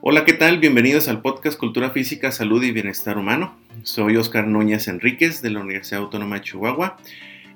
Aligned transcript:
Hola, 0.00 0.24
¿qué 0.24 0.32
tal? 0.32 0.58
Bienvenidos 0.58 1.08
al 1.08 1.22
podcast 1.22 1.58
Cultura 1.58 1.90
Física, 1.90 2.32
Salud 2.32 2.62
y 2.62 2.72
Bienestar 2.72 3.16
Humano. 3.16 3.56
Soy 3.82 4.16
Oscar 4.16 4.46
Núñez 4.46 4.88
Enríquez 4.88 5.40
de 5.40 5.50
la 5.50 5.60
Universidad 5.60 6.02
Autónoma 6.02 6.36
de 6.36 6.42
Chihuahua 6.42 6.98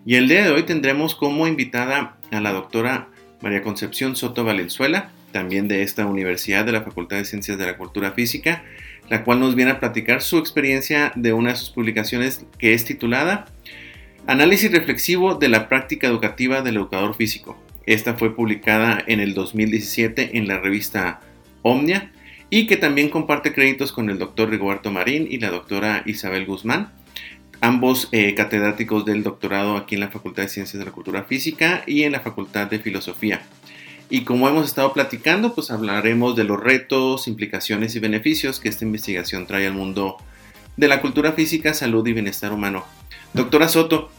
y 0.07 0.14
el 0.14 0.29
día 0.29 0.45
de 0.45 0.50
hoy 0.50 0.62
tendremos 0.62 1.14
como 1.14 1.46
invitada 1.46 2.16
a 2.30 2.41
la 2.41 2.53
doctora 2.53 3.09
María 3.43 3.62
Concepción 3.62 4.16
Soto 4.16 4.45
Valenzuela, 4.45 5.11
también 5.32 5.68
de 5.68 5.82
esta 5.82 6.07
universidad 6.07 6.64
de 6.64 6.73
la 6.73 6.82
Facultad 6.82 7.16
de 7.16 7.25
Ciencias 7.25 7.59
de 7.59 7.66
la 7.66 7.77
Cultura 7.77 8.12
Física, 8.12 8.64
la 9.09 9.25
cual 9.25 9.41
nos 9.41 9.54
viene 9.54 9.73
a 9.73 9.80
platicar 9.80 10.23
su 10.23 10.38
experiencia 10.38 11.12
de 11.14 11.32
una 11.32 11.50
de 11.50 11.56
sus 11.56 11.70
publicaciones 11.70 12.45
que 12.59 12.74
es 12.74 12.84
titulada 12.84 13.47
Análisis 14.28 14.73
reflexivo 14.73 15.37
de 15.37 15.48
la 15.48 15.69
práctica 15.69 16.09
educativa 16.09 16.60
del 16.60 16.78
educador 16.78 17.14
físico. 17.14 17.56
Esta 17.87 18.14
fue 18.14 18.34
publicada 18.34 19.02
en 19.06 19.20
el 19.20 19.34
2017 19.34 20.37
en 20.37 20.48
la 20.48 20.59
revista 20.59 21.20
Omnia 21.62 22.11
y 22.50 22.66
que 22.66 22.77
también 22.77 23.09
comparte 23.09 23.52
créditos 23.52 23.92
con 23.92 24.11
el 24.11 24.19
doctor 24.19 24.50
Rigoberto 24.50 24.91
Marín 24.91 25.28
y 25.30 25.38
la 25.38 25.50
doctora 25.50 26.02
Isabel 26.06 26.45
Guzmán, 26.45 26.92
ambos 27.61 28.09
eh, 28.11 28.34
catedráticos 28.34 29.05
del 29.05 29.23
doctorado 29.23 29.77
aquí 29.77 29.95
en 29.95 30.00
la 30.00 30.09
Facultad 30.09 30.42
de 30.42 30.48
Ciencias 30.48 30.80
de 30.80 30.86
la 30.86 30.92
Cultura 30.92 31.23
Física 31.23 31.84
y 31.86 32.02
en 32.02 32.11
la 32.11 32.20
Facultad 32.20 32.66
de 32.66 32.80
Filosofía. 32.80 33.42
Y 34.09 34.23
como 34.23 34.48
hemos 34.48 34.66
estado 34.66 34.92
platicando, 34.92 35.55
pues 35.55 35.70
hablaremos 35.70 36.37
de 36.37 36.45
los 36.45 36.60
retos, 36.60 37.27
implicaciones 37.27 37.97
y 37.97 37.98
beneficios 37.98 38.60
que 38.60 38.69
esta 38.69 38.84
investigación 38.84 39.47
trae 39.47 39.66
al 39.66 39.74
mundo 39.74 40.16
de 40.77 40.88
la 40.88 41.01
cultura 41.01 41.33
física, 41.33 41.74
salud 41.74 42.06
y 42.06 42.12
bienestar 42.12 42.52
humano. 42.52 42.84
Doctora 43.33 43.69
Soto, 43.69 44.11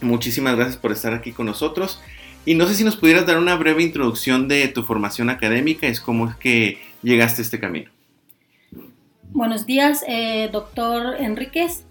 muchísimas 0.00 0.56
gracias 0.56 0.76
por 0.78 0.92
estar 0.92 1.12
aquí 1.12 1.32
con 1.32 1.46
nosotros. 1.46 2.00
Y 2.46 2.54
no 2.54 2.66
sé 2.66 2.74
si 2.74 2.84
nos 2.84 2.96
pudieras 2.96 3.26
dar 3.26 3.38
una 3.38 3.56
breve 3.56 3.82
introducción 3.82 4.48
de 4.48 4.68
tu 4.68 4.84
formación 4.84 5.30
académica, 5.30 5.86
es 5.86 6.00
cómo 6.00 6.28
es 6.28 6.36
que 6.36 6.78
llegaste 7.02 7.42
a 7.42 7.44
este 7.44 7.58
camino. 7.58 7.90
Buenos 9.30 9.66
días, 9.66 10.04
eh, 10.08 10.48
doctor 10.52 11.16
Enríquez. 11.18 11.85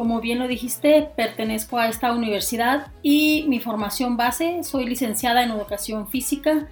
Como 0.00 0.22
bien 0.22 0.38
lo 0.38 0.48
dijiste, 0.48 1.10
pertenezco 1.14 1.76
a 1.76 1.86
esta 1.86 2.14
universidad 2.14 2.86
y 3.02 3.44
mi 3.48 3.60
formación 3.60 4.16
base, 4.16 4.64
soy 4.64 4.86
licenciada 4.86 5.44
en 5.44 5.50
educación 5.50 6.08
física, 6.08 6.68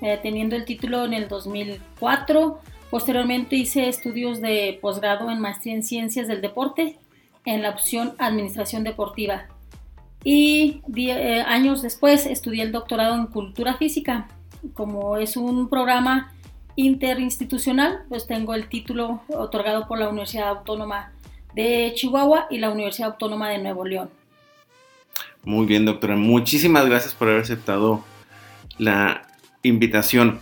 eh, 0.00 0.16
teniendo 0.22 0.54
el 0.54 0.64
título 0.64 1.04
en 1.04 1.12
el 1.12 1.26
2004. 1.26 2.60
Posteriormente 2.88 3.56
hice 3.56 3.88
estudios 3.88 4.40
de 4.40 4.78
posgrado 4.80 5.28
en 5.28 5.40
maestría 5.40 5.74
en 5.74 5.82
ciencias 5.82 6.28
del 6.28 6.40
deporte 6.40 7.00
en 7.44 7.62
la 7.62 7.70
opción 7.70 8.14
administración 8.16 8.84
deportiva. 8.84 9.46
Y 10.22 10.80
eh, 10.96 11.42
años 11.48 11.82
después 11.82 12.26
estudié 12.26 12.62
el 12.62 12.70
doctorado 12.70 13.16
en 13.16 13.26
cultura 13.26 13.74
física. 13.74 14.28
Como 14.74 15.16
es 15.16 15.36
un 15.36 15.68
programa 15.68 16.32
interinstitucional, 16.76 18.04
pues 18.08 18.28
tengo 18.28 18.54
el 18.54 18.68
título 18.68 19.22
otorgado 19.30 19.88
por 19.88 19.98
la 19.98 20.08
Universidad 20.08 20.50
Autónoma 20.50 21.12
de 21.64 21.92
Chihuahua 21.94 22.46
y 22.50 22.58
la 22.58 22.70
Universidad 22.70 23.10
Autónoma 23.10 23.48
de 23.50 23.58
Nuevo 23.58 23.84
León. 23.84 24.10
Muy 25.42 25.66
bien, 25.66 25.84
doctora. 25.84 26.14
Muchísimas 26.14 26.86
gracias 26.86 27.14
por 27.14 27.28
haber 27.28 27.42
aceptado 27.42 28.04
la 28.78 29.22
invitación. 29.64 30.38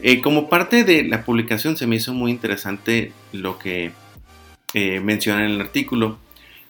Eh, 0.00 0.20
como 0.20 0.48
parte 0.48 0.84
de 0.84 1.02
la 1.04 1.24
publicación 1.24 1.76
se 1.76 1.86
me 1.88 1.96
hizo 1.96 2.14
muy 2.14 2.30
interesante 2.30 3.12
lo 3.32 3.58
que 3.58 3.90
eh, 4.74 5.00
menciona 5.00 5.44
en 5.44 5.50
el 5.50 5.60
artículo 5.60 6.18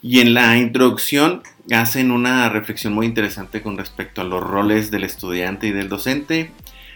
y 0.02 0.20
en 0.20 0.32
la 0.32 0.56
introducción 0.56 1.42
hacen 1.70 2.10
una 2.10 2.48
reflexión 2.48 2.94
muy 2.94 3.04
interesante 3.04 3.60
con 3.60 3.76
respecto 3.76 4.22
a 4.22 4.24
los 4.24 4.42
roles 4.42 4.90
del 4.90 5.04
estudiante 5.04 5.66
y 5.66 5.72
del 5.72 5.90
docente, 5.90 6.50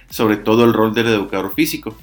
sobre 0.09 0.39
todo 0.39 0.65
el 0.65 0.73
rol 0.73 0.95
del 0.95 1.09
educador 1.09 1.55
físico, 1.55 1.95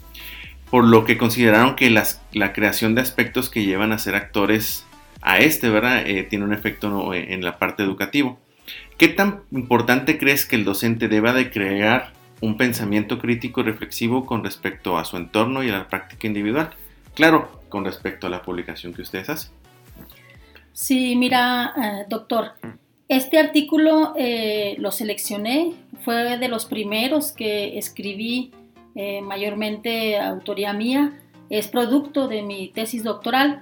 por 0.70 0.84
lo 0.86 1.06
que 1.06 1.18
consideraron 1.18 1.76
que 1.76 1.90
las- 1.90 2.22
la 2.34 2.54
creación 2.54 2.94
de 2.94 3.02
aspectos 3.02 3.50
que 3.50 3.66
llevan 3.66 3.92
a 3.94 3.98
ser 3.98 4.14
actores 4.16 4.86
a 5.22 5.38
este, 5.38 5.70
¿verdad? 5.70 6.06
Eh, 6.06 6.24
tiene 6.24 6.46
un 6.46 6.54
efecto 6.54 6.90
¿no? 6.90 7.14
en 7.14 7.44
la 7.44 7.58
parte 7.58 7.84
educativa. 7.84 8.36
¿Qué 8.98 9.08
tan 9.08 9.42
importante 9.52 10.18
crees 10.18 10.46
que 10.46 10.56
el 10.56 10.66
docente 10.66 11.08
deba 11.08 11.34
de 11.34 11.50
crear 11.50 12.14
un 12.42 12.58
pensamiento 12.58 13.20
crítico 13.20 13.62
y 13.62 13.64
reflexivo 13.64 14.26
con 14.26 14.44
respecto 14.44 14.98
a 14.98 15.06
su 15.06 15.18
entorno 15.18 15.64
y 15.64 15.70
a 15.70 15.74
la 15.74 15.88
práctica 15.88 16.28
individual? 16.28 16.72
Claro, 17.14 17.62
con 17.70 17.86
respecto 17.86 18.28
a 18.28 18.30
la 18.30 18.42
publicación 18.42 18.94
que 18.94 19.02
ustedes 19.02 19.30
hacen. 19.30 19.52
Sí, 20.74 21.16
mira, 21.16 21.74
eh, 21.78 22.06
doctor, 22.08 22.54
este 23.08 23.38
artículo 23.40 24.14
eh, 24.18 24.76
lo 24.78 24.92
seleccioné, 24.92 25.74
fue 26.06 26.38
de 26.38 26.48
los 26.48 26.66
primeros 26.66 27.34
que 27.34 27.78
escribí, 27.78 28.52
eh, 28.96 29.22
mayormente 29.22 30.20
autoría 30.20 30.74
mía, 30.74 31.20
es 31.50 31.68
producto 31.68 32.28
de 32.28 32.42
mi 32.42 32.70
tesis 32.70 33.04
doctoral 33.04 33.62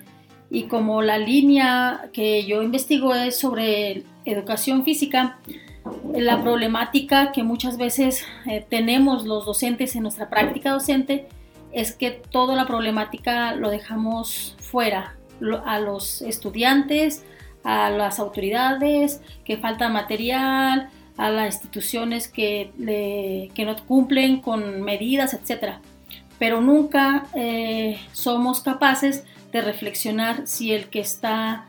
y 0.51 0.63
como 0.63 1.01
la 1.01 1.17
línea 1.17 2.09
que 2.11 2.45
yo 2.45 2.63
investigo 2.63 3.13
es 3.13 3.37
sobre 3.37 4.03
educación 4.25 4.83
física, 4.83 5.37
la 6.13 6.41
problemática 6.41 7.31
que 7.31 7.43
muchas 7.43 7.77
veces 7.77 8.25
eh, 8.45 8.65
tenemos 8.67 9.25
los 9.25 9.45
docentes 9.45 9.95
en 9.95 10.03
nuestra 10.03 10.29
práctica 10.29 10.71
docente 10.71 11.27
es 11.71 11.93
que 11.93 12.11
toda 12.11 12.55
la 12.55 12.65
problemática 12.65 13.53
lo 13.55 13.69
dejamos 13.69 14.55
fuera, 14.59 15.15
a 15.65 15.79
los 15.79 16.21
estudiantes, 16.21 17.23
a 17.63 17.89
las 17.89 18.19
autoridades, 18.19 19.21
que 19.45 19.57
falta 19.57 19.87
material, 19.87 20.89
a 21.17 21.29
las 21.29 21.53
instituciones 21.53 22.27
que, 22.27 23.51
que 23.53 23.65
no 23.65 23.75
cumplen 23.85 24.41
con 24.41 24.81
medidas, 24.81 25.33
etc. 25.33 25.75
Pero 26.39 26.59
nunca 26.61 27.27
eh, 27.35 27.99
somos 28.13 28.61
capaces 28.61 29.23
de 29.51 29.61
reflexionar 29.61 30.47
si 30.47 30.73
el 30.73 30.89
que 30.89 30.99
está 30.99 31.65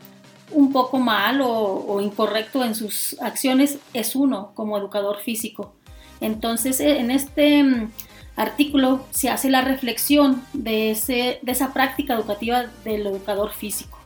un 0.53 0.73
poco 0.73 0.99
mal 0.99 1.41
o, 1.43 2.01
incorrecto 2.01 2.65
en 2.65 2.75
sus 2.75 3.21
acciones 3.21 3.79
es 3.95 4.17
uno 4.17 4.53
como 4.55 4.77
educador 4.77 5.21
físico. 5.21 5.75
Entonces, 6.21 6.81
eh, 6.81 6.99
en 6.99 7.11
este 7.11 7.63
mm, 7.63 7.91
artículo 8.37 9.07
se 9.11 9.31
hace 9.31 9.49
la 9.49 9.63
reflexión 9.63 10.43
de, 10.53 10.91
ese, 10.91 11.39
de 11.43 11.53
esa 11.53 11.73
práctica 11.73 12.15
educativa 12.15 12.67
del 12.85 13.07
educador 13.07 13.53
físico. 13.53 13.99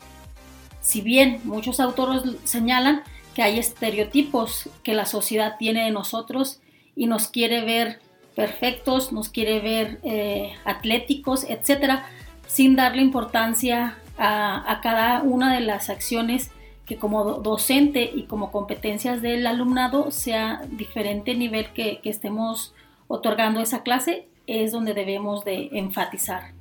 Si 0.81 1.01
bien 1.01 1.41
muchos 1.45 1.81
autores 1.81 2.23
señalan 2.45 3.03
que 3.35 3.43
hay 3.43 3.59
estereotipos 3.59 4.69
que 4.83 4.93
la 4.93 5.07
sociedad 5.07 5.57
tiene 5.59 5.85
de 5.85 5.91
nosotros 5.91 6.61
y 6.95 7.07
nos 7.07 7.29
quiere 7.29 7.65
ver 7.65 8.01
perfectos, 8.37 9.13
nos 9.13 9.29
quiere 9.29 9.61
ver 9.61 10.01
eh, 10.03 10.53
atléticos, 10.65 11.45
etcétera, 11.45 12.07
sin 12.55 12.77
darle 12.77 13.03
importancia 13.03 13.99
a, 14.17 14.79
cada 14.81 15.23
una 15.23 15.53
de 15.53 15.59
las 15.61 15.91
acciones 15.91 16.53
que 16.87 16.97
como 16.99 17.25
do- 17.25 17.41
docente 17.41 18.09
y 18.15 18.25
como 18.25 18.53
competencias 18.53 19.21
del 19.23 19.45
alumnado 19.49 20.13
sea 20.13 20.61
diferente 20.71 21.35
nivel 21.35 21.73
que, 21.73 21.99
que 22.01 22.11
estemos 22.11 22.73
otorgando 23.09 23.61
esa 23.61 23.83
clase 23.83 24.29
es 24.47 24.71
donde 24.71 24.95
debemos 24.95 25.45
de 25.45 25.71
enfatizar. 25.73 26.53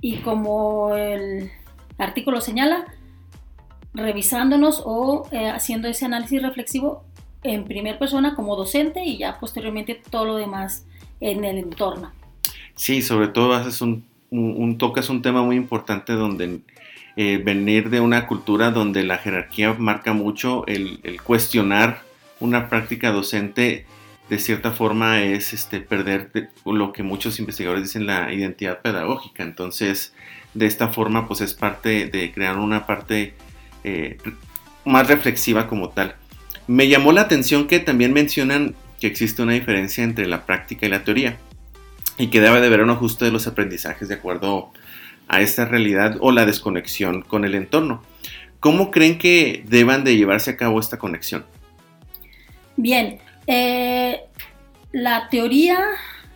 Y 0.00 0.16
como 0.16 0.96
el 0.96 1.52
artículo 1.96 2.40
señala, 2.40 2.86
revisándonos 3.94 4.82
o 4.84 5.28
eh, 5.30 5.48
haciendo 5.48 5.86
ese 5.86 6.06
análisis 6.06 6.42
reflexivo 6.42 7.04
en 7.44 7.66
primera 7.66 8.00
persona 8.00 8.34
como 8.34 8.56
docente 8.56 9.04
y 9.04 9.18
ya 9.18 9.38
posteriormente 9.38 10.00
todo 10.10 10.24
lo 10.24 10.36
demás 10.36 10.86
en 11.20 11.44
el 11.44 11.58
entorno. 11.58 12.10
Sí, 12.74 13.00
sobre 13.00 13.28
todo 13.28 13.52
haces 13.52 13.80
un, 13.80 14.04
un, 14.30 14.54
un- 14.56 14.78
tocas 14.78 15.08
un 15.10 15.22
tema 15.22 15.42
muy 15.42 15.56
importante 15.56 16.12
donde 16.12 16.60
eh, 17.16 17.40
venir 17.44 17.90
de 17.90 18.00
una 18.00 18.26
cultura 18.26 18.70
donde 18.70 19.02
la 19.04 19.18
jerarquía 19.18 19.74
marca 19.74 20.12
mucho 20.12 20.64
el, 20.66 21.00
cuestionar 21.24 22.02
una 22.38 22.68
práctica 22.68 23.10
docente 23.10 23.84
de 24.28 24.38
cierta 24.38 24.70
forma 24.70 25.22
es 25.22 25.52
este, 25.52 25.80
perder 25.80 26.30
de- 26.32 26.48
lo 26.64 26.92
que 26.92 27.02
muchos 27.02 27.38
investigadores 27.40 27.84
dicen 27.84 28.06
la 28.06 28.32
identidad 28.32 28.80
pedagógica. 28.80 29.42
Entonces, 29.42 30.14
de 30.54 30.66
esta 30.66 30.88
forma, 30.88 31.26
pues 31.26 31.40
es 31.40 31.52
parte 31.54 32.06
de 32.06 32.32
crear 32.32 32.56
una 32.56 32.86
parte 32.86 33.34
eh, 33.82 34.18
más 34.84 35.08
reflexiva 35.08 35.66
como 35.66 35.88
tal. 35.90 36.14
Me 36.68 36.86
llamó 36.88 37.10
la 37.10 37.22
atención 37.22 37.66
que 37.66 37.80
también 37.80 38.12
mencionan 38.12 38.76
que 39.00 39.08
existe 39.08 39.42
una 39.42 39.54
diferencia 39.54 40.04
entre 40.04 40.26
la 40.28 40.46
práctica 40.46 40.86
y 40.86 40.90
la 40.90 41.02
teoría 41.02 41.36
y 42.18 42.28
que 42.28 42.40
debe 42.40 42.60
de 42.60 42.66
haber 42.66 42.82
un 42.82 42.90
ajuste 42.90 43.24
de 43.24 43.30
los 43.30 43.46
aprendizajes 43.46 44.08
de 44.08 44.14
acuerdo 44.14 44.70
a 45.28 45.40
esta 45.40 45.64
realidad 45.64 46.16
o 46.20 46.32
la 46.32 46.44
desconexión 46.44 47.22
con 47.22 47.44
el 47.44 47.54
entorno. 47.54 48.02
¿Cómo 48.58 48.90
creen 48.90 49.18
que 49.18 49.64
deban 49.66 50.04
de 50.04 50.16
llevarse 50.16 50.50
a 50.50 50.56
cabo 50.56 50.80
esta 50.80 50.98
conexión? 50.98 51.46
Bien, 52.76 53.18
eh, 53.46 54.20
la 54.92 55.28
teoría 55.28 55.78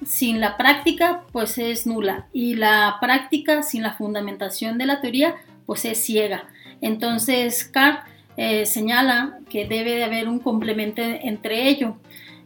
sin 0.07 0.41
la 0.41 0.57
práctica 0.57 1.23
pues 1.33 1.59
es 1.59 1.87
nula 1.87 2.27
y 2.33 2.55
la 2.55 2.97
práctica 3.01 3.63
sin 3.63 3.83
la 3.83 3.95
fundamentación 3.95 4.79
de 4.79 4.87
la 4.87 5.01
teoría 5.01 5.35
pues 5.67 5.85
es 5.85 6.03
ciega. 6.03 6.45
Entonces, 6.81 7.65
Carr 7.65 8.05
eh, 8.37 8.67
señala 8.67 9.39
que 9.49 9.67
debe 9.67 9.97
de 9.97 10.05
haber 10.05 10.29
un 10.29 10.39
complemento 10.39 11.03
entre 11.03 11.69
ello. 11.69 11.97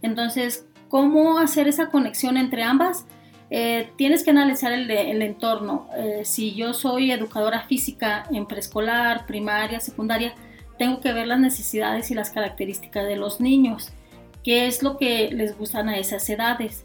Entonces, 0.02 0.66
¿cómo 0.88 1.38
hacer 1.38 1.66
esa 1.68 1.88
conexión 1.88 2.36
entre 2.36 2.62
ambas? 2.62 3.06
Eh, 3.50 3.90
tienes 3.96 4.24
que 4.24 4.30
analizar 4.30 4.72
el, 4.72 4.90
entorno. 5.22 5.88
Eh, 5.96 6.22
si 6.24 6.54
yo 6.54 6.74
soy 6.74 7.10
educadora 7.10 7.62
física 7.62 8.24
en 8.30 8.46
preescolar, 8.46 9.26
primaria, 9.26 9.80
secundaria, 9.80 10.34
tengo 10.78 11.00
que 11.00 11.12
ver 11.12 11.26
las 11.26 11.40
necesidades 11.40 12.10
y 12.10 12.14
las 12.14 12.30
características 12.30 13.06
de 13.06 13.16
los 13.16 13.40
niños, 13.40 13.90
qué 14.44 14.66
es 14.66 14.82
lo 14.82 14.96
que 14.96 15.30
les 15.32 15.56
gustan 15.56 15.88
a 15.88 15.98
esas 15.98 16.28
edades. 16.28 16.84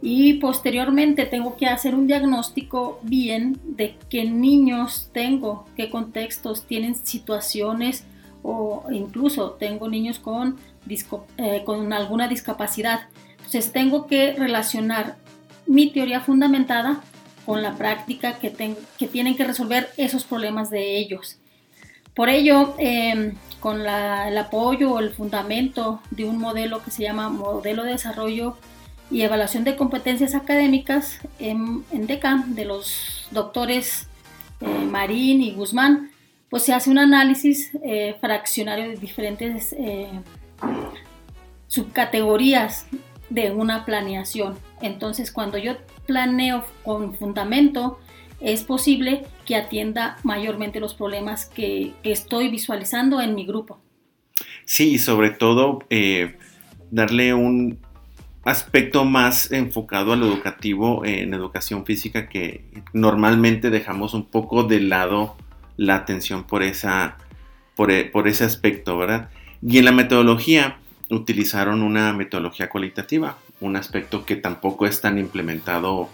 Y 0.00 0.34
posteriormente 0.34 1.26
tengo 1.26 1.56
que 1.56 1.66
hacer 1.66 1.94
un 1.94 2.06
diagnóstico 2.06 2.98
bien 3.02 3.58
de 3.64 3.96
qué 4.10 4.24
niños 4.24 5.10
tengo, 5.12 5.66
qué 5.76 5.90
contextos 5.90 6.66
tienen 6.66 6.96
situaciones 6.96 8.04
o 8.42 8.84
incluso 8.90 9.52
tengo 9.52 9.88
niños 9.88 10.18
con, 10.18 10.56
eh, 11.36 11.62
con 11.64 11.92
alguna 11.92 12.26
discapacidad. 12.26 13.02
Entonces 13.36 13.70
tengo 13.72 14.06
que 14.06 14.32
relacionar 14.32 15.16
mi 15.66 15.90
teoría 15.90 16.20
fundamentada 16.20 17.02
con 17.44 17.62
la 17.62 17.74
práctica 17.74 18.38
que, 18.38 18.50
tienen 18.50 19.36
que 19.36 19.44
resolver 19.44 19.88
esos 19.96 20.24
problemas 20.24 20.70
de 20.70 20.96
ellos. 20.98 21.38
Por 22.14 22.28
ello, 22.28 22.74
em, 22.78 23.34
con 23.60 23.80
el 23.80 24.38
apoyo 24.38 24.92
o 24.92 24.98
el 24.98 25.10
fundamento 25.10 26.02
de 26.10 26.24
un 26.24 26.38
modelo 26.38 26.82
que 26.82 26.90
se 26.90 27.02
llama 27.02 27.28
Modelo 27.28 27.84
de 27.84 27.92
Desarrollo 27.92 28.56
y 29.10 29.22
Evaluación 29.22 29.64
de 29.64 29.76
Competencias 29.76 30.34
Académicas 30.34 31.20
en, 31.38 31.84
DECA 31.90 32.44
de 32.48 32.64
los 32.64 33.28
doctores 33.30 34.08
eh, 34.60 34.66
Marín 34.66 35.42
y 35.42 35.52
Guzmán, 35.52 36.10
pues 36.50 36.64
se 36.64 36.74
hace 36.74 36.90
un 36.90 36.98
análisis 36.98 37.70
eh, 37.82 38.16
fraccionario 38.20 38.88
de 38.88 38.96
diferentes 38.96 39.72
eh, 39.72 40.08
subcategorías 41.66 42.86
de 43.32 43.50
una 43.50 43.84
planeación. 43.84 44.58
Entonces, 44.80 45.32
cuando 45.32 45.58
yo 45.58 45.76
planeo 46.06 46.64
con 46.84 47.14
fundamento, 47.14 47.98
es 48.40 48.62
posible 48.64 49.24
que 49.46 49.56
atienda 49.56 50.18
mayormente 50.22 50.80
los 50.80 50.94
problemas 50.94 51.46
que, 51.46 51.94
estoy 52.02 52.48
visualizando 52.48 53.20
en 53.20 53.34
mi 53.34 53.46
grupo. 53.46 53.80
Sí, 54.64 54.94
y 54.94 54.98
sobre 54.98 55.30
todo 55.30 55.80
eh, 55.90 56.36
darle 56.90 57.34
un 57.34 57.78
aspecto 58.44 59.04
más 59.04 59.50
enfocado 59.52 60.12
a 60.12 60.16
lo 60.16 60.26
educativo 60.26 61.04
en 61.04 61.32
educación 61.32 61.86
física 61.86 62.28
que 62.28 62.64
normalmente 62.92 63.70
dejamos 63.70 64.14
un 64.14 64.26
poco 64.26 64.64
de 64.64 64.80
lado 64.80 65.36
la 65.76 65.94
atención 65.94 66.44
por, 66.44 66.62
esa, 66.62 67.16
por, 67.76 67.90
por 68.10 68.28
ese 68.28 68.44
aspecto, 68.44 68.98
¿verdad? 68.98 69.30
Y 69.62 69.78
en 69.78 69.84
la 69.84 69.92
metodología 69.92 70.78
utilizaron 71.12 71.82
una 71.82 72.12
metodología 72.12 72.68
cualitativa, 72.68 73.38
un 73.60 73.76
aspecto 73.76 74.24
que 74.24 74.36
tampoco 74.36 74.86
es 74.86 75.00
tan 75.00 75.18
implementado 75.18 76.08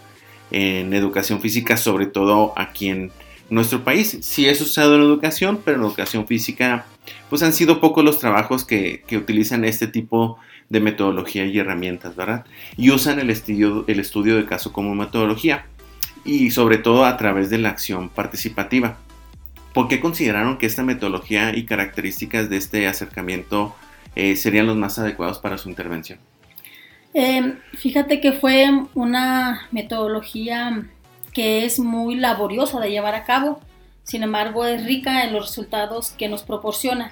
en 0.51 0.93
educación 0.93 1.41
física, 1.41 1.77
sobre 1.77 2.05
todo 2.05 2.53
aquí 2.55 2.89
en 2.89 3.11
nuestro 3.49 3.83
país. 3.83 4.17
Sí 4.21 4.47
es 4.47 4.61
usado 4.61 4.95
en 4.95 5.01
educación, 5.01 5.59
pero 5.63 5.77
en 5.77 5.83
educación 5.83 6.27
física 6.27 6.85
pues 7.29 7.41
han 7.43 7.53
sido 7.53 7.79
pocos 7.79 8.03
los 8.03 8.19
trabajos 8.19 8.65
que, 8.65 9.03
utilizan 9.11 9.65
este 9.65 9.87
tipo 9.87 10.37
de 10.69 10.79
metodología 10.79 11.45
y 11.45 11.57
herramientas, 11.57 12.15
¿verdad? 12.15 12.45
Y 12.77 12.91
usan 12.91 13.19
el 13.19 13.29
estudio, 13.29 13.85
el 13.87 13.99
estudio 13.99 14.35
de 14.35 14.45
caso 14.45 14.71
como 14.71 14.93
metodología 14.93 15.65
y 16.25 16.51
sobre 16.51 16.77
todo 16.77 17.05
a 17.05 17.17
través 17.17 17.49
de 17.49 17.57
la 17.57 17.69
acción 17.69 18.09
participativa. 18.09 18.97
¿Por 19.73 19.87
qué 19.87 19.99
consideraron 19.99 20.57
que 20.57 20.65
esta 20.65 20.83
metodología 20.83 21.55
y 21.55 21.65
características 21.65 22.49
de 22.49 22.57
este 22.57 22.87
acercamiento 22.87 23.75
eh, 24.15 24.35
serían 24.35 24.67
los 24.67 24.75
más 24.75 24.99
adecuados 24.99 25.39
para 25.39 25.57
su 25.57 25.69
intervención? 25.69 26.19
Em, 27.13 27.57
fíjate 27.73 28.21
que 28.21 28.33
fue 28.33 28.67
una 28.93 29.67
metodología 29.71 30.85
que 31.33 31.65
es 31.65 31.79
muy 31.79 32.15
laboriosa 32.15 32.79
de 32.79 32.91
llevar 32.91 33.15
a 33.15 33.23
cabo, 33.23 33.59
sin 34.03 34.23
embargo 34.23 34.65
es 34.65 34.85
rica 34.85 35.23
en 35.23 35.33
los 35.33 35.47
resultados 35.47 36.11
que 36.11 36.29
nos 36.29 36.43
proporciona. 36.43 37.11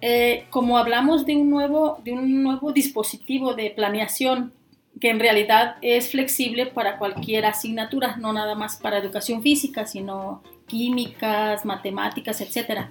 Eh, 0.00 0.46
como 0.50 0.76
hablamos 0.76 1.24
de 1.24 1.36
un, 1.36 1.50
nuevo, 1.50 2.00
de 2.04 2.12
un 2.12 2.42
nuevo 2.42 2.72
dispositivo 2.72 3.54
de 3.54 3.70
planeación 3.70 4.52
que 5.00 5.10
en 5.10 5.18
realidad 5.18 5.76
es 5.82 6.10
flexible 6.10 6.66
para 6.66 6.98
cualquier 6.98 7.46
asignatura, 7.46 8.16
no 8.16 8.32
nada 8.32 8.54
más 8.54 8.76
para 8.76 8.98
educación 8.98 9.42
física, 9.42 9.86
sino 9.86 10.42
químicas, 10.66 11.64
matemáticas, 11.64 12.40
etc. 12.40 12.86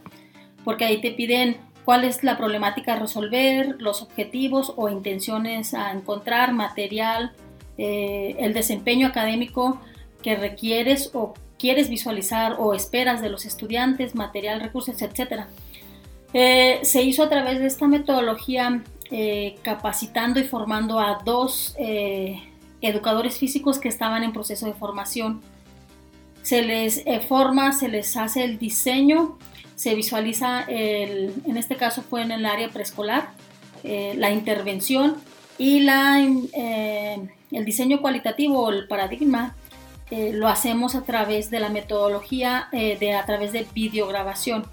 Porque 0.64 0.86
ahí 0.86 1.02
te 1.02 1.12
piden 1.12 1.58
cuál 1.86 2.06
es 2.06 2.24
la 2.24 2.38
problemática 2.38 2.94
a 2.94 3.00
resolver, 3.00 3.76
los 3.80 4.02
objetivos 4.02 4.74
o 4.76 4.90
intenciones 4.90 5.74
a 5.74 5.92
encontrar, 5.92 6.54
material, 6.54 7.34
eh, 7.78 8.36
el 8.40 8.54
desempeño 8.54 9.08
académico 9.08 9.80
que 10.22 10.36
requieres 10.36 11.12
o 11.14 11.34
quieres 11.60 11.90
visualizar 11.90 12.56
o 12.60 12.74
esperas 12.74 13.22
de 13.22 13.30
los 13.30 13.46
estudiantes, 13.46 14.16
material, 14.16 14.62
recursos, 14.62 15.02
etc. 15.02 15.46
Eh, 16.34 16.80
se 16.84 17.04
hizo 17.04 17.24
a 17.24 17.30
través 17.30 17.60
de 17.60 17.68
esta 17.68 17.88
metodología 17.88 18.84
eh, 19.12 19.56
capacitando 19.62 20.40
y 20.40 20.44
formando 20.44 21.00
a 21.00 21.22
dos 21.24 21.76
educadores 22.82 23.38
físicos 23.38 23.80
que 23.80 23.90
estaban 23.90 24.24
en 24.24 24.34
proceso 24.34 24.66
de 24.66 24.74
formación. 24.74 25.42
Se 26.42 26.62
les 26.62 27.04
forma, 27.28 27.72
se 27.72 27.88
les 27.88 28.18
hace 28.18 28.44
el 28.44 28.58
diseño 28.58 29.38
se 29.76 29.96
visualiza, 29.96 30.62
el, 30.64 31.34
en 31.46 31.58
este 31.58 31.76
caso 31.76 32.02
fue 32.02 32.22
en 32.22 32.32
el 32.32 32.46
área 32.46 32.70
preescolar, 32.70 33.30
eh, 33.84 34.14
la 34.18 34.32
intervención 34.32 35.18
y 35.58 35.82
la, 35.82 36.22
eh, 36.22 37.28
el 37.52 37.66
diseño 37.66 38.02
cualitativo 38.02 38.62
o 38.62 38.72
el 38.72 38.88
paradigma 38.88 39.56
eh, 40.10 40.32
lo 40.34 40.48
hacemos 40.48 40.96
a 40.96 41.04
través 41.04 41.50
de 41.50 41.60
la 41.60 41.70
metodología 41.70 42.70
de 42.72 43.14
a 43.14 43.26
través 43.26 43.52
de 43.52 43.66
videograbación 43.74 44.66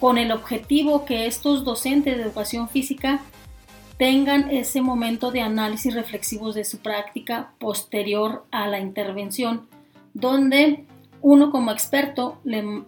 con 0.00 0.18
el 0.18 0.32
objetivo 0.32 1.04
que 1.04 1.26
estos 1.26 1.64
docentes 1.64 2.16
de 2.16 2.22
educación 2.24 2.68
física 2.68 3.20
tengan 3.96 4.50
ese 4.50 4.80
momento 4.80 5.30
de 5.30 5.42
análisis 5.42 5.94
reflexivos 5.94 6.56
de 6.56 6.64
su 6.64 6.78
práctica 6.78 7.52
posterior 7.60 8.44
a 8.50 8.66
la 8.66 8.80
intervención, 8.80 9.68
donde 10.14 10.86
uno 11.22 11.52
como 11.52 11.70
experto 11.70 12.38
le, 12.44 12.84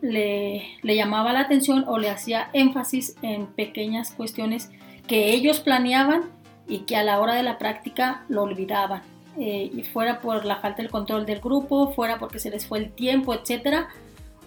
llamaba 0.82 1.32
la 1.32 1.40
atención 1.40 1.84
o 1.86 1.98
le 1.98 2.10
hacía 2.10 2.50
énfasis 2.52 3.16
en 3.22 3.46
pequeñas 3.46 4.10
cuestiones 4.10 4.70
que 5.06 5.32
ellos 5.32 5.60
planeaban 5.60 6.24
y 6.66 6.80
que 6.80 6.96
a 6.96 7.04
la 7.04 7.20
hora 7.20 7.34
de 7.34 7.44
la 7.44 7.58
práctica 7.58 8.24
lo 8.28 8.42
olvidaban. 8.42 9.02
Eh, 9.38 9.70
y 9.74 9.82
fuera 9.82 10.20
por 10.20 10.44
la 10.44 10.56
falta 10.56 10.82
del 10.82 10.90
control 10.90 11.26
del 11.26 11.40
grupo, 11.40 11.92
fuera 11.92 12.18
porque 12.18 12.38
se 12.38 12.50
les 12.50 12.66
fue 12.66 12.78
el 12.78 12.92
tiempo, 12.92 13.34
etcétera, 13.34 13.88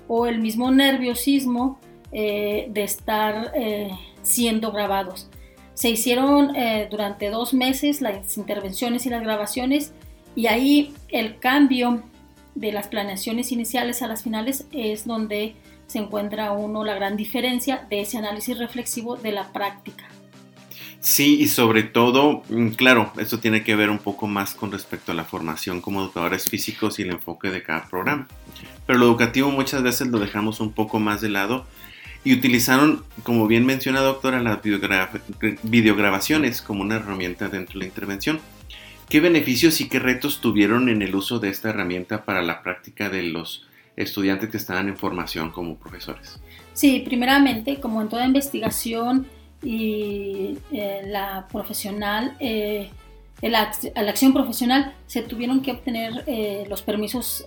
o 0.08 0.28
el 0.28 0.40
mismo 0.40 0.72
nerviosismo 0.72 1.80
eh, 2.12 2.68
de 2.70 2.84
estar 2.84 3.52
eh, 3.54 3.92
siendo 4.22 4.72
grabados. 4.72 5.30
Se 5.74 5.90
hicieron 5.90 6.54
durante 6.90 7.30
dos 7.30 7.54
meses 7.54 8.02
las 8.02 8.36
intervenciones 8.36 9.06
y 9.06 9.10
las 9.12 9.22
grabaciones 9.22 9.94
y 10.36 10.48
ahí 10.48 10.96
el 11.10 11.38
cambio 11.38 12.02
de 12.60 12.72
las 12.72 12.88
planeaciones 12.88 13.52
iniciales 13.52 14.02
a 14.02 14.08
las 14.08 14.24
finales 14.24 14.66
es 14.72 15.06
donde 15.06 15.56
se 15.88 16.00
encuentra 16.00 16.52
uno 16.52 16.84
la 16.84 16.96
gran 16.96 17.16
diferencia 17.16 17.86
de 17.90 18.02
ese 18.02 18.18
análisis 18.18 18.58
reflexivo 18.58 19.16
de 19.16 19.32
la 19.32 19.54
práctica. 19.54 20.06
Sí, 21.00 21.40
y 21.40 21.48
sobre 21.48 21.84
todo, 21.84 22.44
mm, 22.50 22.70
claro, 22.70 23.14
esto 23.18 23.40
tiene 23.40 23.64
que 23.64 23.76
ver 23.76 23.90
un 23.90 24.00
poco 24.00 24.28
más 24.28 24.56
con 24.56 24.72
respecto 24.72 25.12
a 25.12 25.16
la 25.16 25.24
formación 25.24 25.80
como 25.80 26.02
educadores 26.02 26.50
físicos 26.50 27.00
y 27.00 27.04
el 27.04 27.12
enfoque 27.12 27.50
de 27.50 27.64
cada 27.64 27.88
programa. 27.88 28.28
Pero 28.86 29.00
lo 29.00 29.06
educativo 29.06 29.50
muchas 29.52 29.84
veces 29.84 30.08
lo 30.08 30.20
dejamos 30.20 30.60
un 30.60 30.74
poco 30.74 31.00
más 31.00 31.22
de 31.22 31.30
lado 31.30 31.66
y 32.24 32.34
utilizaron, 32.34 33.06
como 33.24 33.48
bien 33.48 33.66
menciona 33.66 34.02
doctora, 34.02 34.42
las 34.42 34.60
videograbaciones 35.64 36.62
como 36.62 36.82
una 36.82 36.96
herramienta 36.96 37.48
dentro 37.48 37.74
de 37.74 37.80
la 37.80 37.86
intervención. 37.86 38.42
¿Qué 39.10 39.22
beneficios 39.22 39.80
y 39.80 39.88
qué 39.88 40.00
retos 40.00 40.42
tuvieron 40.42 40.90
en 40.90 41.02
el 41.02 41.16
uso 41.16 41.40
de 41.40 41.48
esta 41.48 41.70
herramienta 41.70 42.26
para 42.26 42.42
la 42.42 42.62
práctica 42.62 43.10
de 43.10 43.24
los 43.24 43.66
estudiantes 43.96 44.50
que 44.50 44.58
estaban 44.58 44.90
en 44.90 44.98
formación 44.98 45.50
como 45.52 45.78
profesores? 45.78 46.42
Sí, 46.74 47.04
primeramente, 47.06 47.80
como 47.80 48.02
en 48.02 48.10
toda 48.10 48.26
investigación 48.26 49.26
y 49.64 50.58
eh, 50.74 51.04
la 51.06 51.48
profesional, 51.50 52.36
eh, 52.42 52.90
la, 53.42 53.72
la, 53.96 54.10
acción 54.10 54.34
profesional, 54.34 54.94
se 55.06 55.22
tuvieron 55.22 55.62
que 55.62 55.72
obtener 55.72 56.26
eh, 56.28 56.66
los 56.68 56.82
permisos 56.82 57.46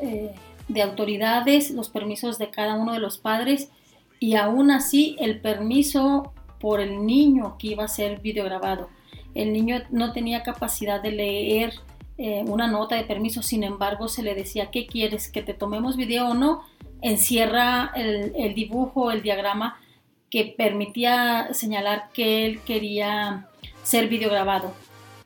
de 0.69 0.83
autoridades, 0.83 1.73
los 1.73 1.90
permisos 1.90 2.38
de 2.38 2.49
cada 2.49 2.75
uno 2.76 2.95
de 2.95 3.00
los 3.00 3.19
padres 3.19 3.69
y 4.19 4.37
aún 4.37 4.71
así 4.71 5.14
el 5.21 5.40
permiso 5.40 6.33
por 6.59 6.81
el 6.81 7.05
niño 7.05 7.57
que 7.59 7.69
iba 7.69 7.85
a 7.85 7.88
ser 7.88 8.21
videograbado 8.21 8.88
el 9.34 9.52
niño 9.52 9.82
no 9.90 10.12
tenía 10.12 10.42
capacidad 10.42 11.02
de 11.02 11.12
leer 11.12 11.75
eh, 12.18 12.42
una 12.46 12.66
nota 12.66 12.96
de 12.96 13.04
permiso, 13.04 13.42
sin 13.42 13.64
embargo 13.64 14.08
se 14.08 14.22
le 14.22 14.34
decía, 14.34 14.70
¿qué 14.70 14.87
quieres? 14.87 15.28
¿Que 15.28 15.42
te 15.42 15.54
tomemos 15.54 15.96
video 15.96 16.28
o 16.28 16.34
no? 16.34 16.62
Encierra 17.00 17.92
el, 17.94 18.32
el 18.37 18.54
dibujo, 18.54 19.10
el 19.10 19.22
diagrama 19.22 19.78
que 20.30 20.54
permitía 20.56 21.49
señalar 21.52 22.10
que 22.12 22.46
él 22.46 22.60
quería 22.60 23.49
ser 23.82 24.08
videograbado. 24.08 24.72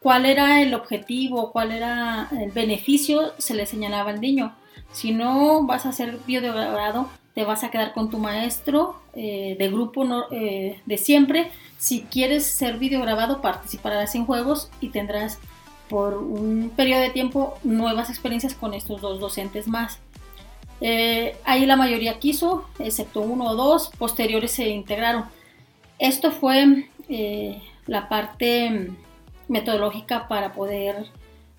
¿Cuál 0.01 0.27
era 0.27 0.63
el 0.63 0.75
objetivo? 0.75 1.51
¿Cuál 1.51 1.73
era 1.73 2.29
el 2.41 2.51
beneficio? 2.51 3.33
Se 3.39 3.55
le 3.55 3.67
señalaba 3.67 4.11
al 4.11 4.21
niño. 4.21 4.55
Si 4.93 5.13
no 5.13 5.67
vas 5.67 5.87
a 5.87 5.93
ser 5.93 6.19
videograbado, 6.27 7.09
te 7.35 7.45
vas 7.45 7.65
a 7.65 7.71
quedar 7.71 7.93
con 7.93 8.11
tu 8.11 8.19
maestro 8.19 9.01
eh, 9.15 9.57
de 9.59 9.69
grupo 9.69 10.07
eh, 10.31 10.81
de 10.87 10.99
siempre. 10.99 11.51
Si 11.79 12.03
quieres 12.03 12.47
ser 12.47 12.79
videograbado, 12.79 13.41
participarás 13.41 14.15
en 14.15 14.25
juegos 14.25 14.71
y 14.81 14.89
tendrás 14.89 15.39
por 15.89 16.15
un 16.15 16.73
periodo 16.75 17.03
de 17.03 17.11
tiempo 17.11 17.55
nuevas 17.65 18.09
experiencias 18.09 18.55
con 18.55 18.73
estos 18.73 19.01
dos 19.01 19.19
docentes 19.19 19.67
más. 19.67 19.99
Eh, 20.81 21.37
ahí 21.45 21.67
la 21.67 21.77
mayoría 21.77 22.19
quiso, 22.21 22.67
excepto 22.79 23.21
uno 23.21 23.51
o 23.51 23.57
dos, 23.57 23.91
posteriores 23.99 24.53
se 24.53 24.69
integraron. 24.69 25.25
Esto 25.99 26.31
fue 26.31 26.89
la 27.87 28.09
parte 28.09 28.91
metodológica 29.49 30.27
para 30.27 30.53
poder 30.53 31.07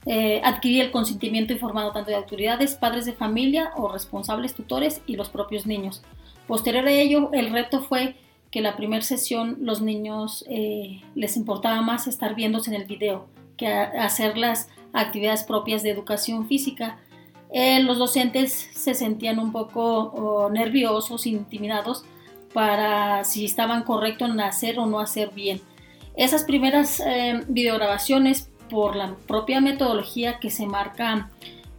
eh, 0.07 0.39
adquirir 0.43 0.81
el 0.81 0.91
consentimiento 0.91 1.51
informado 1.51 1.91
tanto 1.91 2.11
de 2.11 2.17
autoridades, 2.17 2.75
padres 2.75 3.05
de 3.05 3.13
familia 3.13 3.71
o 3.75 3.87
responsables 3.91 4.53
tutores 4.53 5.01
y 5.07 5.15
los 5.15 5.29
propios 5.29 5.65
niños. 5.65 6.03
Posterior 6.45 6.85
a 6.85 6.91
ello, 6.91 7.31
el 7.33 7.51
reto 7.51 7.81
fue 7.81 8.15
que 8.51 8.61
la 8.61 8.77
primera 8.77 9.01
sesión 9.01 9.57
los 9.61 9.81
niños 9.81 10.45
eh, 10.47 11.01
les 11.15 11.35
importaba 11.37 11.81
más 11.81 12.05
estar 12.05 12.35
viéndose 12.35 12.69
en 12.69 12.79
el 12.79 12.87
video 12.87 13.25
que 13.57 13.67
hacer 13.67 14.37
las 14.37 14.69
actividades 14.93 15.43
propias 15.43 15.81
de 15.81 15.89
educación 15.89 16.47
física. 16.47 16.99
Eh, 17.51 17.81
los 17.81 17.97
docentes 17.97 18.51
se 18.73 18.93
sentían 18.93 19.39
un 19.39 19.51
poco 19.51 20.49
nerviosos, 20.53 21.25
intimidados 21.25 22.05
para 22.53 23.23
si 23.23 23.45
estaban 23.45 23.81
correctos 23.83 24.29
en 24.29 24.39
hacer 24.39 24.77
o 24.77 24.85
no 24.85 24.99
hacer 24.99 25.31
bien. 25.33 25.61
Esas 26.15 26.43
primeras 26.43 27.01
videograbaciones 27.47 28.49
por 28.69 28.95
la 28.95 29.15
propia 29.27 29.61
metodología 29.61 30.39
que 30.39 30.49
se 30.49 30.65
marca 30.65 31.29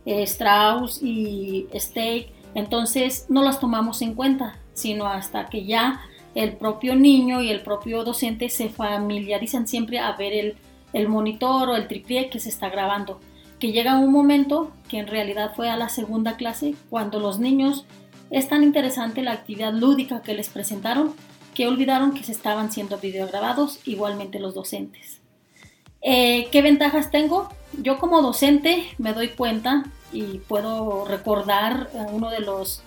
eh, 0.05 0.23
Strauss 0.23 1.03
y 1.03 1.67
Steak, 1.75 2.29
entonces 2.55 3.27
no 3.29 3.43
las 3.43 3.61
tomamos 3.61 4.03
en 4.03 4.15
cuenta, 4.15 4.57
sino 4.73 5.07
hasta 5.07 5.47
que 5.47 5.65
ya 5.65 6.01
el 6.35 6.53
propio 6.57 6.95
niño 6.95 7.43
y 7.43 7.51
el 7.51 7.63
propio 7.63 8.05
docente 8.05 8.49
se 8.51 8.69
familiarizan 8.69 9.67
siempre 9.67 9.99
a 9.99 10.13
ver 10.13 10.57
el, 10.93 11.09
monitor 11.09 11.69
o 11.69 11.77
el 11.77 11.89
tripié 11.89 12.31
que 12.31 12.41
se 12.41 12.49
está 12.49 12.71
grabando. 12.71 13.21
Que 13.59 13.73
llega 13.73 13.99
un 13.99 14.13
momento 14.13 14.71
que 14.89 14.99
en 14.99 15.07
realidad 15.07 15.53
fue 15.55 15.69
a 15.69 15.77
la 15.77 15.89
segunda 15.89 16.37
clase 16.37 16.75
cuando 16.91 17.21
los 17.21 17.39
niños 17.39 17.85
es 18.31 18.49
tan 18.49 18.63
interesante 18.63 19.23
la 19.23 19.33
actividad 19.33 19.73
lúdica 19.73 20.23
que 20.23 20.35
les 20.35 20.49
presentaron 20.49 21.15
que 21.55 21.67
olvidaron 21.67 22.13
que 22.13 22.23
se 22.23 22.33
estaban 22.33 22.71
siendo 22.71 22.99
videograbados 22.99 23.81
igualmente 23.87 24.39
los 24.39 24.55
docentes. 24.55 25.23
Eh, 26.03 26.49
¿Qué 26.53 26.63
ventajas 26.63 27.11
tengo? 27.11 27.49
Yo 27.83 27.99
como 27.99 28.23
docente 28.23 28.85
me 28.99 29.13
doy 29.13 29.29
cuenta 29.29 29.85
y 30.13 30.39
puedo 30.39 31.05
recordar 31.05 31.91
uno 32.13 32.31
de 32.31 32.41
los 32.41 32.83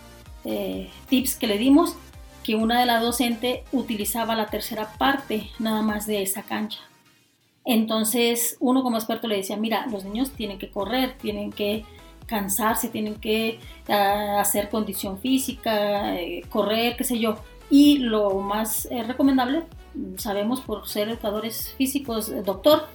eh, 0.45 0.89
tips 1.09 1.35
que 1.35 1.47
le 1.47 1.57
dimos, 1.57 1.95
que 2.43 2.55
una 2.55 2.79
de 2.79 2.85
las 2.85 3.01
docentes 3.01 3.61
utilizaba 3.71 4.35
la 4.35 4.47
tercera 4.47 4.93
parte 4.97 5.49
nada 5.59 5.81
más 5.81 6.07
de 6.07 6.21
esa 6.21 6.43
cancha. 6.43 6.79
Entonces 7.65 8.57
uno 8.59 8.81
como 8.83 8.97
experto 8.97 9.27
le 9.27 9.37
decía, 9.37 9.57
mira, 9.57 9.85
los 9.87 10.05
niños 10.05 10.31
tienen 10.31 10.57
que 10.57 10.71
correr, 10.71 11.17
tienen 11.17 11.51
que 11.51 11.85
cansarse, 12.25 12.89
tienen 12.89 13.15
que 13.15 13.59
ah, 13.89 14.37
hacer 14.39 14.69
condición 14.69 15.19
física, 15.19 16.15
eh, 16.15 16.43
correr, 16.49 16.95
qué 16.95 17.03
sé 17.03 17.19
yo. 17.19 17.35
Y 17.69 17.99
lo 17.99 18.39
más 18.39 18.87
recomendable, 18.89 19.63
sabemos 20.17 20.61
por 20.61 20.87
ser 20.87 21.09
educadores 21.09 21.73
físicos, 21.77 22.31
doctor, 22.45 22.87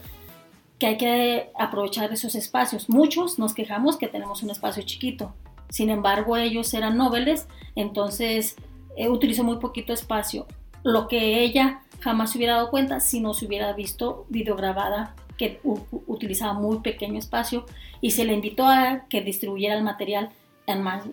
que 0.78 0.86
hay 0.86 0.96
que 0.96 1.50
aprovechar 1.58 2.12
esos 2.12 2.34
espacios. 2.34 2.88
Muchos 2.88 3.38
nos 3.38 3.54
quejamos 3.54 3.96
que 3.96 4.08
tenemos 4.08 4.42
un 4.42 4.50
espacio 4.50 4.82
chiquito, 4.82 5.34
sin 5.68 5.90
embargo 5.90 6.36
ellos 6.36 6.72
eran 6.74 6.96
nobles, 6.96 7.46
entonces 7.76 8.56
eh, 8.96 9.08
utilizó 9.08 9.44
muy 9.44 9.56
poquito 9.56 9.92
espacio, 9.92 10.46
lo 10.82 11.08
que 11.08 11.42
ella 11.42 11.82
jamás 12.00 12.32
se 12.32 12.38
hubiera 12.38 12.54
dado 12.56 12.70
cuenta 12.70 13.00
si 13.00 13.20
no 13.20 13.34
se 13.34 13.46
hubiera 13.46 13.72
visto 13.72 14.26
videograbada 14.28 15.14
que 15.38 15.60
utilizaba 16.06 16.52
muy 16.52 16.78
pequeño 16.78 17.18
espacio 17.18 17.66
y 18.00 18.12
se 18.12 18.24
le 18.24 18.34
invitó 18.34 18.68
a 18.68 19.06
que 19.08 19.20
distribuyera 19.20 19.74
el 19.74 19.82
material 19.82 20.30
en 20.66 20.82
más, 20.82 21.04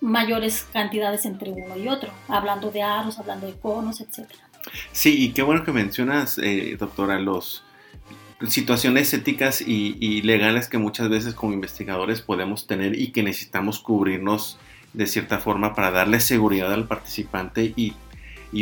mayores 0.00 0.64
cantidades 0.72 1.24
entre 1.24 1.52
uno 1.52 1.76
y 1.76 1.88
otro, 1.88 2.10
hablando 2.28 2.70
de 2.70 2.82
aros, 2.82 3.18
hablando 3.18 3.46
de 3.46 3.54
conos, 3.54 4.00
etc. 4.00 4.28
Sí, 4.92 5.24
y 5.24 5.30
qué 5.30 5.42
bueno 5.42 5.64
que 5.64 5.72
mencionas, 5.72 6.38
eh, 6.38 6.76
doctora, 6.78 7.18
los, 7.18 7.64
situaciones 8.48 9.12
éticas 9.12 9.60
y, 9.60 10.22
legales 10.22 10.68
que 10.68 10.78
muchas 10.78 11.10
veces 11.10 11.34
como 11.34 11.52
investigadores 11.52 12.22
podemos 12.22 12.66
tener 12.66 12.98
y 12.98 13.12
que 13.12 13.22
necesitamos 13.22 13.80
cubrirnos 13.80 14.58
de 14.94 15.06
cierta 15.06 15.38
forma 15.38 15.74
para 15.74 15.90
darle 15.90 16.20
seguridad 16.20 16.72
al 16.72 16.86
participante 16.86 17.74
y, 17.76 17.94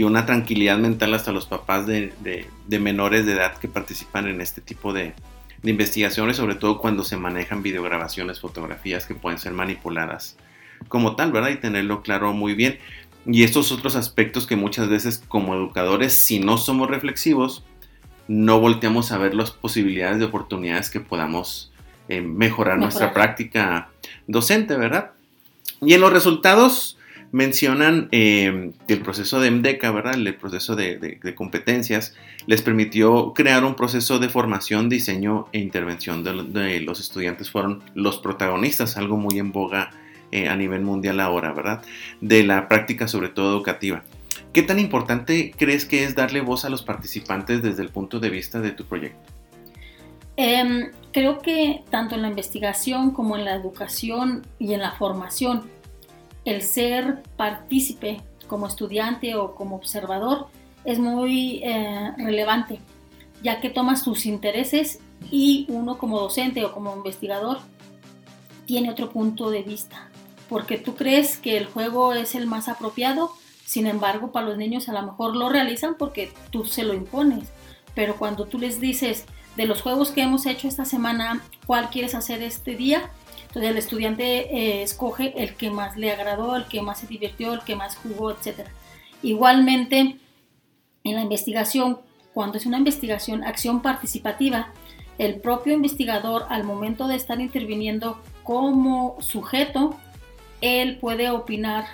una 0.03 0.27
tranquilidad 0.27 0.79
mental 0.79 1.15
hasta 1.15 1.33
los 1.33 1.47
papás 1.47 1.87
de, 1.87 2.13
menores 2.69 3.25
de 3.25 3.33
edad 3.33 3.57
que 3.57 3.69
participan 3.69 4.27
en 4.27 4.41
este 4.41 4.61
tipo 4.61 4.93
de, 4.93 5.15
investigaciones, 5.63 6.37
sobre 6.37 6.55
todo 6.55 6.79
cuando 6.79 7.05
se 7.05 7.17
manejan 7.17 7.63
videograbaciones, 7.63 8.41
fotografías 8.41 9.07
que 9.07 9.15
pueden 9.15 9.39
ser 9.39 9.53
manipuladas 9.53 10.37
como 10.87 11.17
tal, 11.17 11.33
¿verdad? 11.33 11.51
Y 11.51 11.57
tenerlo 11.57 12.03
claro 12.03 12.33
muy 12.33 12.55
bien. 12.55 12.79
Y 13.27 13.43
estos 13.43 13.73
otros 13.73 13.97
aspectos 13.97 14.47
que 14.47 14.57
muchas 14.57 14.89
veces 14.89 15.23
como 15.29 15.55
educadores, 15.55 16.15
si 16.15 16.39
no 16.39 16.57
somos 16.59 16.89
reflexivos, 16.89 17.65
no 18.27 18.61
volteamos 18.61 19.13
a 19.13 19.19
ver 19.19 19.35
las 19.35 19.51
posibilidades 19.51 20.19
de 20.19 20.27
oportunidades 20.27 20.91
que 20.91 21.01
podamos 21.01 21.73
eh, 22.09 22.21
mejorar, 22.21 22.79
nuestra 22.79 23.13
práctica 23.13 23.91
docente, 24.27 24.77
¿verdad? 24.77 25.13
Y 25.81 25.95
en 25.95 26.01
los 26.01 26.13
resultados 26.13 26.99
mencionan 27.33 28.09
eh, 28.13 28.73
el 28.89 29.01
proceso 29.01 29.41
de 29.41 29.51
MDECA, 29.51 29.91
¿verdad? 29.91 30.15
El 30.15 30.35
proceso 30.35 30.77
de, 30.77 31.19
competencias 31.35 32.15
les 32.47 32.63
permitió 32.63 33.33
crear 33.35 33.65
un 33.65 33.75
proceso 33.75 34.19
de 34.19 34.29
formación, 34.29 34.89
diseño 34.89 35.49
e 35.53 35.59
intervención 35.59 36.25
de, 36.25 36.81
los 36.81 37.01
estudiantes. 37.01 37.51
Fueron 37.51 37.83
los 37.95 38.19
protagonistas, 38.19 38.97
algo 38.97 39.17
muy 39.17 39.39
en 39.39 39.53
boga 39.53 39.91
eh, 40.33 40.49
a 40.49 40.57
nivel 40.57 40.83
mundial 40.83 41.21
ahora, 41.21 41.53
¿verdad? 41.53 41.83
De 42.21 42.45
la 42.45 42.69
práctica 42.69 43.09
sobre 43.09 43.29
todo 43.29 43.57
educativa. 43.57 44.03
¿Qué 44.53 44.63
tan 44.63 44.79
importante 44.79 45.53
crees 45.57 45.85
que 45.85 46.05
es 46.05 46.15
darle 46.15 46.41
voz 46.41 46.65
a 46.65 46.71
los 46.71 46.83
participantes 46.83 47.63
desde 47.63 47.83
el 47.83 47.91
punto 47.91 48.19
de 48.19 48.31
vista 48.31 48.61
de 48.61 48.73
tu 48.73 48.85
proyecto? 48.85 49.21
Em, 50.37 50.93
creo 51.13 51.41
que 51.41 51.83
tanto 51.91 52.15
en 52.15 52.23
la 52.23 52.29
investigación 52.29 53.11
como 53.11 53.37
en 53.37 53.45
la 53.45 53.55
educación 53.55 54.47
y 54.59 54.73
en 54.73 54.81
la 54.81 54.93
formación, 54.93 55.65
el 56.45 56.63
ser 56.63 57.23
partícipe 57.37 58.23
como 58.47 58.67
estudiante 58.67 59.35
o 59.35 59.55
como 59.55 59.77
observador 59.77 60.47
es 60.85 60.99
muy 60.99 61.61
eh, 61.65 62.13
relevante, 62.17 62.79
ya 63.43 63.61
que 63.61 63.69
tomas 63.69 64.05
tus 64.05 64.27
intereses 64.27 65.01
y 65.31 65.67
uno 65.69 65.99
como 65.99 66.19
docente 66.21 66.65
o 66.65 66.73
como 66.73 66.95
investigador 66.97 67.59
tiene 68.65 68.91
otro 68.91 69.11
punto 69.11 69.51
de 69.51 69.63
vista, 69.63 70.09
porque 70.49 70.79
tú 70.79 70.95
crees 70.95 71.37
que 71.37 71.57
el 71.57 71.67
juego 71.67 72.15
es 72.15 72.35
el 72.35 72.47
más 72.47 72.69
apropiado 72.69 73.33
sin 73.69 73.87
embargo, 73.87 74.33
para 74.33 74.47
los 74.47 74.57
niños 74.57 74.89
a 74.89 74.95
lo 74.95 75.03
mejor 75.03 75.37
lo 75.37 75.51
realizan 75.51 75.97
porque 75.99 76.33
tú 76.51 76.65
se 76.65 76.85
lo 76.85 76.95
impones. 76.95 77.51
Pero 77.95 78.17
cuando 78.17 78.47
tú 78.47 78.59
les 78.59 78.81
dices 78.81 79.27
de 79.57 79.67
los 79.67 79.83
juegos 79.83 80.11
que 80.11 80.23
hemos 80.23 80.47
hecho 80.47 80.69
esta 80.69 80.87
semana, 80.87 81.43
¿cuál 81.67 81.91
quieres 81.91 82.15
hacer 82.15 82.43
este 82.43 82.77
día? 82.77 83.11
Entonces 83.43 83.71
el 83.71 83.77
estudiante 83.77 84.57
eh, 84.57 84.83
escoge 84.83 85.35
el 85.43 85.55
que 85.55 85.69
más 85.69 85.99
le 85.99 86.11
agradó, 86.11 86.57
el 86.57 86.65
que 86.65 86.81
más 86.81 87.01
se 87.01 87.09
divirtió, 87.09 87.53
el 87.53 87.61
que 87.61 87.77
más 87.77 87.97
jugó, 87.97 88.31
etc. 88.31 88.69
Igualmente, 89.23 90.17
en 91.05 91.15
la 91.15 91.21
investigación, 91.21 91.99
cuando 92.33 92.57
es 92.57 92.65
una 92.65 92.79
investigación, 92.79 93.45
acción 93.45 93.83
participativa, 93.83 94.73
el 95.19 95.43
propio 95.43 95.75
investigador 95.75 96.47
al 96.49 96.65
momento 96.65 97.07
de 97.07 97.17
estar 97.17 97.39
interviniendo 97.39 98.19
como 98.45 99.19
sujeto, 99.21 99.95
él 100.61 100.99
puede 100.99 101.31
opinar 101.31 101.87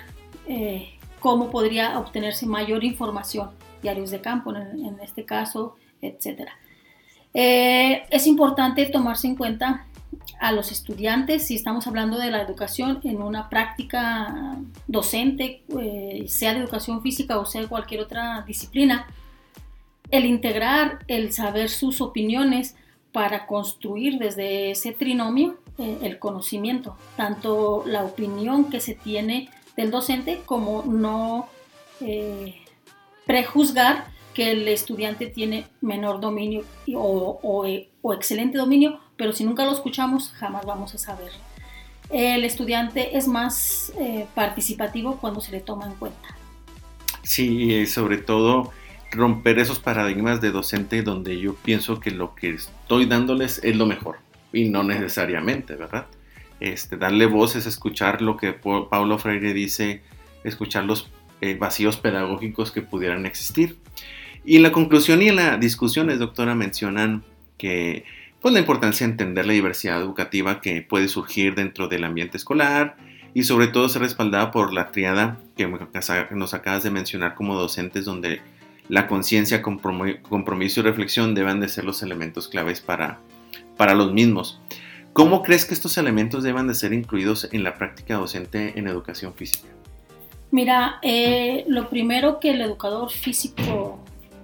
eh, 0.47 0.89
cómo 1.19 1.49
podría 1.49 1.99
obtenerse 1.99 2.45
mayor 2.45 2.83
información, 2.83 3.49
diarios 3.81 4.11
de 4.11 4.21
campo 4.21 4.53
en, 4.55 4.99
este 5.01 5.25
caso, 5.25 5.75
etc. 6.01 6.49
Eh, 7.33 8.03
es 8.09 8.27
importante 8.27 8.85
tomarse 8.85 9.27
en 9.27 9.35
cuenta 9.35 9.85
a 10.39 10.51
los 10.51 10.71
estudiantes, 10.71 11.47
si 11.47 11.55
estamos 11.55 11.87
hablando 11.87 12.17
de 12.17 12.31
la 12.31 12.41
educación 12.41 12.99
en 13.03 13.21
una 13.21 13.49
práctica 13.49 14.57
docente, 14.87 15.63
eh, 15.79 16.25
sea 16.27 16.53
de 16.53 16.59
educación 16.59 17.01
física 17.01 17.37
o 17.37 17.45
sea 17.45 17.61
de 17.61 17.67
cualquier 17.67 18.01
otra 18.01 18.43
disciplina, 18.45 19.07
el 20.11 20.25
integrar, 20.25 20.99
el 21.07 21.33
saber 21.33 21.69
sus 21.69 22.01
opiniones 22.01 22.75
para 23.11 23.47
construir 23.47 24.19
desde 24.19 24.71
ese 24.71 24.91
trinomio 24.91 25.57
eh, 25.77 25.97
el 26.03 26.19
conocimiento, 26.19 26.95
tanto 27.17 27.83
la 27.85 28.05
opinión 28.05 28.69
que 28.69 28.79
se 28.79 28.95
tiene 28.95 29.49
del 29.75 29.91
docente 29.91 30.41
como 30.45 30.83
no 30.85 31.49
eh, 31.99 32.55
prejuzgar 33.25 34.05
que 34.33 34.51
el 34.51 34.69
estudiante 34.69 35.27
tiene 35.27 35.67
menor 35.81 36.21
dominio 36.21 36.63
o, 36.93 37.39
o, 38.01 38.13
excelente 38.13 38.57
dominio, 38.57 39.01
pero 39.17 39.33
si 39.33 39.43
nunca 39.43 39.65
lo 39.65 39.73
escuchamos 39.73 40.31
jamás 40.37 40.65
vamos 40.65 40.95
a 40.95 40.97
saber. 40.97 41.31
El 42.09 42.45
estudiante 42.45 43.17
es 43.17 43.27
más 43.27 43.91
eh, 43.99 44.27
participativo 44.33 45.17
cuando 45.17 45.41
se 45.41 45.51
le 45.51 45.59
toma 45.59 45.87
en 45.87 45.95
cuenta. 45.95 46.37
Sí, 47.23 47.85
sobre 47.87 48.17
todo 48.17 48.71
romper 49.11 49.59
esos 49.59 49.79
paradigmas 49.79 50.39
de 50.39 50.51
docente 50.51 51.01
donde 51.01 51.37
yo 51.37 51.53
pienso 51.53 51.99
que 51.99 52.11
lo 52.11 52.33
que 52.33 52.51
estoy 52.51 53.07
dándoles 53.07 53.59
es 53.61 53.75
lo 53.75 53.85
mejor 53.85 54.19
y 54.55 54.69
no 54.69 54.83
necesariamente, 54.83 55.75
¿verdad? 55.75 56.07
Este, 56.59 56.95
darle 56.95 57.25
voz 57.25 57.55
es 57.55 57.65
escuchar 57.65 58.21
lo 58.21 58.37
que 58.37 58.53
Paulo 58.53 59.17
Freire 59.17 59.53
dice, 59.53 60.01
escuchar 60.45 60.85
los 60.85 61.11
eh, 61.41 61.55
vacíos 61.59 61.97
pedagógicos 61.97 62.71
que 62.71 62.81
pudieran 62.81 63.25
existir. 63.25 63.77
Y 64.45 64.55
en 64.55 64.63
la 64.63 64.71
conclusión 64.71 65.21
y 65.21 65.27
en 65.27 65.35
las 65.35 65.59
discusiones, 65.59 66.19
doctora, 66.19 66.55
mencionan 66.55 67.23
que 67.57 68.05
pues, 68.41 68.53
la 68.53 68.61
importancia 68.61 69.05
de 69.05 69.11
entender 69.11 69.45
la 69.45 69.53
diversidad 69.53 69.99
educativa 69.99 70.61
que 70.61 70.81
puede 70.81 71.09
surgir 71.09 71.55
dentro 71.55 71.89
del 71.89 72.05
ambiente 72.05 72.37
escolar 72.37 72.95
y 73.33 73.43
sobre 73.43 73.67
todo 73.67 73.89
ser 73.89 74.03
respaldada 74.03 74.51
por 74.51 74.71
la 74.71 74.91
triada 74.91 75.37
que 75.57 75.67
nos 76.31 76.53
acabas 76.53 76.83
de 76.83 76.91
mencionar 76.91 77.35
como 77.35 77.55
docentes 77.55 78.05
donde 78.05 78.41
la 78.87 79.07
conciencia, 79.07 79.61
compromiso 79.61 80.79
y 80.79 80.83
reflexión 80.83 81.35
deben 81.35 81.59
de 81.59 81.67
ser 81.67 81.83
los 81.83 82.01
elementos 82.03 82.47
claves 82.47 82.79
para, 82.79 83.19
para 83.77 83.93
los 83.93 84.13
mismos. 84.13 84.59
¿Cómo 85.13 85.43
crees 85.43 85.65
que 85.65 85.73
estos 85.73 85.97
elementos 85.97 86.43
deben 86.43 86.67
de 86.67 86.75
ser 86.75 86.91
incluidos 86.91 87.47
en 87.51 87.63
la 87.63 87.75
práctica 87.75 88.15
docente 88.15 88.77
en 88.77 88.87
educación 88.87 89.33
física? 89.33 89.69
Mira, 90.51 90.99
eh, 91.01 91.65
lo 91.67 91.89
primero 91.89 92.39
que 92.39 92.51
el 92.51 92.61
educador 92.61 93.11
físico 93.11 93.99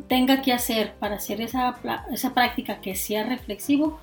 tenga 0.07 0.41
que 0.41 0.53
hacer 0.53 0.93
para 0.95 1.15
hacer 1.15 1.41
esa, 1.41 1.77
esa 2.11 2.33
práctica 2.33 2.81
que 2.81 2.95
sea 2.95 3.23
reflexivo, 3.23 3.99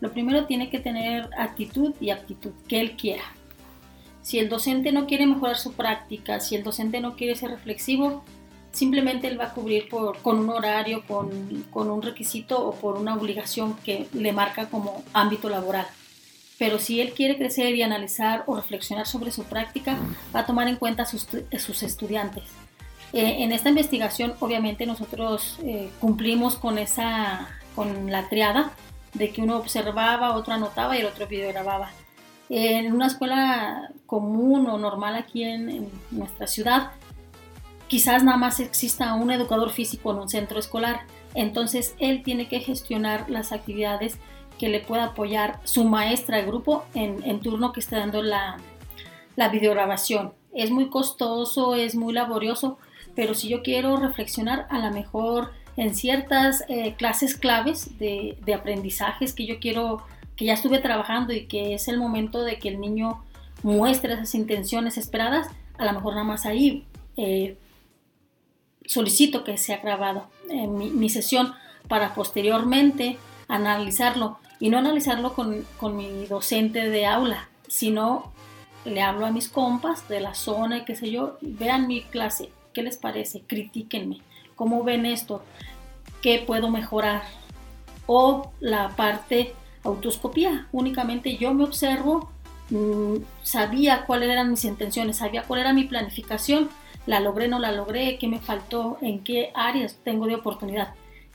lo 0.00 0.12
primero 0.12 0.46
tiene 0.46 0.70
que 0.70 0.80
tener 0.80 1.28
actitud 1.38 1.94
y 2.00 2.10
aptitud, 2.10 2.50
que 2.66 2.80
él 2.80 2.92
quiera. 2.96 3.22
Si 4.22 4.38
el 4.38 4.48
docente 4.48 4.92
no 4.92 5.06
quiere 5.06 5.26
mejorar 5.26 5.56
su 5.56 5.72
práctica, 5.72 6.40
si 6.40 6.56
el 6.56 6.64
docente 6.64 7.00
no 7.00 7.16
quiere 7.16 7.36
ser 7.36 7.50
reflexivo, 7.50 8.24
simplemente 8.72 9.28
él 9.28 9.38
va 9.38 9.46
a 9.46 9.54
cubrir 9.54 9.88
por, 9.88 10.18
con 10.18 10.38
un 10.38 10.50
horario, 10.50 11.04
con, 11.06 11.64
con, 11.70 11.90
un 11.90 12.02
requisito 12.02 12.66
o 12.66 12.74
por 12.74 12.96
una 12.96 13.14
obligación 13.14 13.76
que 13.84 14.08
le 14.12 14.32
marca 14.32 14.68
como 14.68 15.04
ámbito 15.12 15.48
laboral. 15.48 15.86
Pero 16.58 16.78
si 16.78 17.00
él 17.00 17.12
quiere 17.12 17.36
crecer 17.36 17.74
y 17.74 17.82
analizar 17.82 18.44
o 18.46 18.56
reflexionar 18.56 19.06
sobre 19.06 19.32
su 19.32 19.44
práctica, 19.44 19.98
va 20.34 20.40
a 20.40 20.46
tomar 20.46 20.68
en 20.68 20.76
cuenta 20.76 21.04
sus, 21.04 21.26
sus 21.58 21.82
estudiantes. 21.82 22.44
Eh, 23.12 23.42
en 23.42 23.52
esta 23.52 23.68
investigación, 23.68 24.34
obviamente, 24.40 24.86
nosotros 24.86 25.58
eh, 25.64 25.90
cumplimos 26.00 26.56
con, 26.56 26.78
esa, 26.78 27.48
con 27.74 28.10
la 28.10 28.28
triada 28.28 28.72
de 29.12 29.30
que 29.30 29.42
uno 29.42 29.56
observaba, 29.56 30.34
otro 30.34 30.54
anotaba 30.54 30.96
y 30.96 31.00
el 31.00 31.06
otro 31.06 31.26
videogrababa. 31.26 31.90
En 32.48 32.92
una 32.92 33.06
escuela 33.06 33.90
común 34.06 34.66
o 34.66 34.78
normal 34.78 35.16
aquí 35.16 35.42
en 35.44 35.90
nuestra 36.10 36.46
ciudad, 36.46 36.92
quizás 37.92 38.24
nada 38.24 38.38
más 38.38 38.58
exista 38.58 39.12
un 39.12 39.30
educador 39.30 39.68
físico 39.68 40.12
en 40.12 40.16
un 40.16 40.30
centro 40.30 40.58
escolar. 40.58 41.02
Entonces, 41.34 41.94
él 41.98 42.22
tiene 42.22 42.48
que 42.48 42.60
gestionar 42.60 43.28
las 43.28 43.52
actividades 43.52 44.16
que 44.58 44.70
le 44.70 44.80
pueda 44.80 45.04
apoyar 45.04 45.60
su 45.64 45.84
maestra 45.84 46.38
de 46.38 46.46
grupo 46.46 46.86
en, 46.94 47.22
en 47.22 47.40
turno 47.40 47.74
que 47.74 47.80
esté 47.80 47.96
dando 47.96 48.22
la, 48.22 48.56
la 49.36 49.50
videograbación. 49.50 50.32
Es 50.54 50.70
muy 50.70 50.88
costoso, 50.88 51.74
es 51.74 51.94
muy 51.94 52.14
laborioso, 52.14 52.78
pero 53.14 53.34
si 53.34 53.50
yo 53.50 53.62
quiero 53.62 53.98
reflexionar 53.98 54.66
a 54.70 54.78
lo 54.78 54.90
mejor 54.90 55.52
en 55.76 55.94
ciertas 55.94 56.64
eh, 56.70 56.94
clases 56.96 57.36
claves 57.36 57.98
de, 57.98 58.38
de, 58.42 58.54
aprendizajes 58.54 59.34
que 59.34 59.44
yo 59.44 59.58
quiero, 59.60 60.02
que 60.36 60.46
ya 60.46 60.54
estuve 60.54 60.78
trabajando 60.78 61.34
y 61.34 61.44
que 61.44 61.74
es 61.74 61.88
el 61.88 61.98
momento 61.98 62.42
de 62.42 62.58
que 62.58 62.70
el 62.70 62.80
niño 62.80 63.22
muestre 63.62 64.14
esas 64.14 64.34
intenciones 64.34 64.96
esperadas, 64.96 65.48
a 65.76 65.84
lo 65.84 65.92
mejor 65.92 66.14
nada 66.14 66.24
más 66.24 66.46
ahí 66.46 66.86
eh, 67.18 67.58
solicito 68.86 69.44
que 69.44 69.58
sea 69.58 69.78
grabado 69.78 70.28
mi, 70.48 71.08
sesión 71.08 71.54
para 71.88 72.14
posteriormente 72.14 73.18
analizarlo 73.48 74.38
y 74.60 74.68
no 74.70 74.78
analizarlo 74.78 75.34
con, 75.34 75.64
con 75.78 75.96
mi 75.96 76.26
docente 76.26 76.88
de 76.90 77.06
aula, 77.06 77.48
sino 77.68 78.32
le 78.84 79.02
hablo 79.02 79.26
a 79.26 79.30
mis 79.30 79.48
compas 79.48 80.08
de 80.08 80.20
la 80.20 80.34
zona 80.34 80.78
y 80.78 80.84
qué 80.84 80.94
sé 80.96 81.10
yo, 81.10 81.38
vean 81.40 81.86
mi 81.86 82.02
clase, 82.02 82.50
¿Qué 82.72 82.82
les 82.82 82.96
parece? 82.96 83.42
Critíquenme. 83.42 84.20
¿Cómo 84.56 84.82
ven 84.82 85.06
esto? 85.06 85.42
¿Qué 86.20 86.42
puedo 86.46 86.70
mejorar? 86.70 87.22
O 88.06 88.52
la 88.60 88.90
parte 88.90 89.54
autoscopía. 89.84 90.68
Únicamente 90.72 91.36
yo 91.36 91.52
me 91.54 91.64
observo, 91.64 92.30
mmm, 92.70 93.16
sabía 93.42 94.04
cuáles 94.06 94.30
eran 94.30 94.50
mis 94.50 94.64
intenciones, 94.64 95.18
sabía 95.18 95.42
cuál 95.42 95.60
era 95.60 95.72
mi 95.72 95.84
planificación, 95.84 96.70
la 97.06 97.20
logré, 97.20 97.48
no 97.48 97.58
la 97.58 97.72
logré, 97.72 98.18
qué 98.18 98.28
me 98.28 98.38
faltó, 98.38 98.98
en 99.00 99.20
qué 99.20 99.50
áreas 99.54 99.98
tengo 100.04 100.26
de 100.26 100.36
oportunidad, 100.36 100.94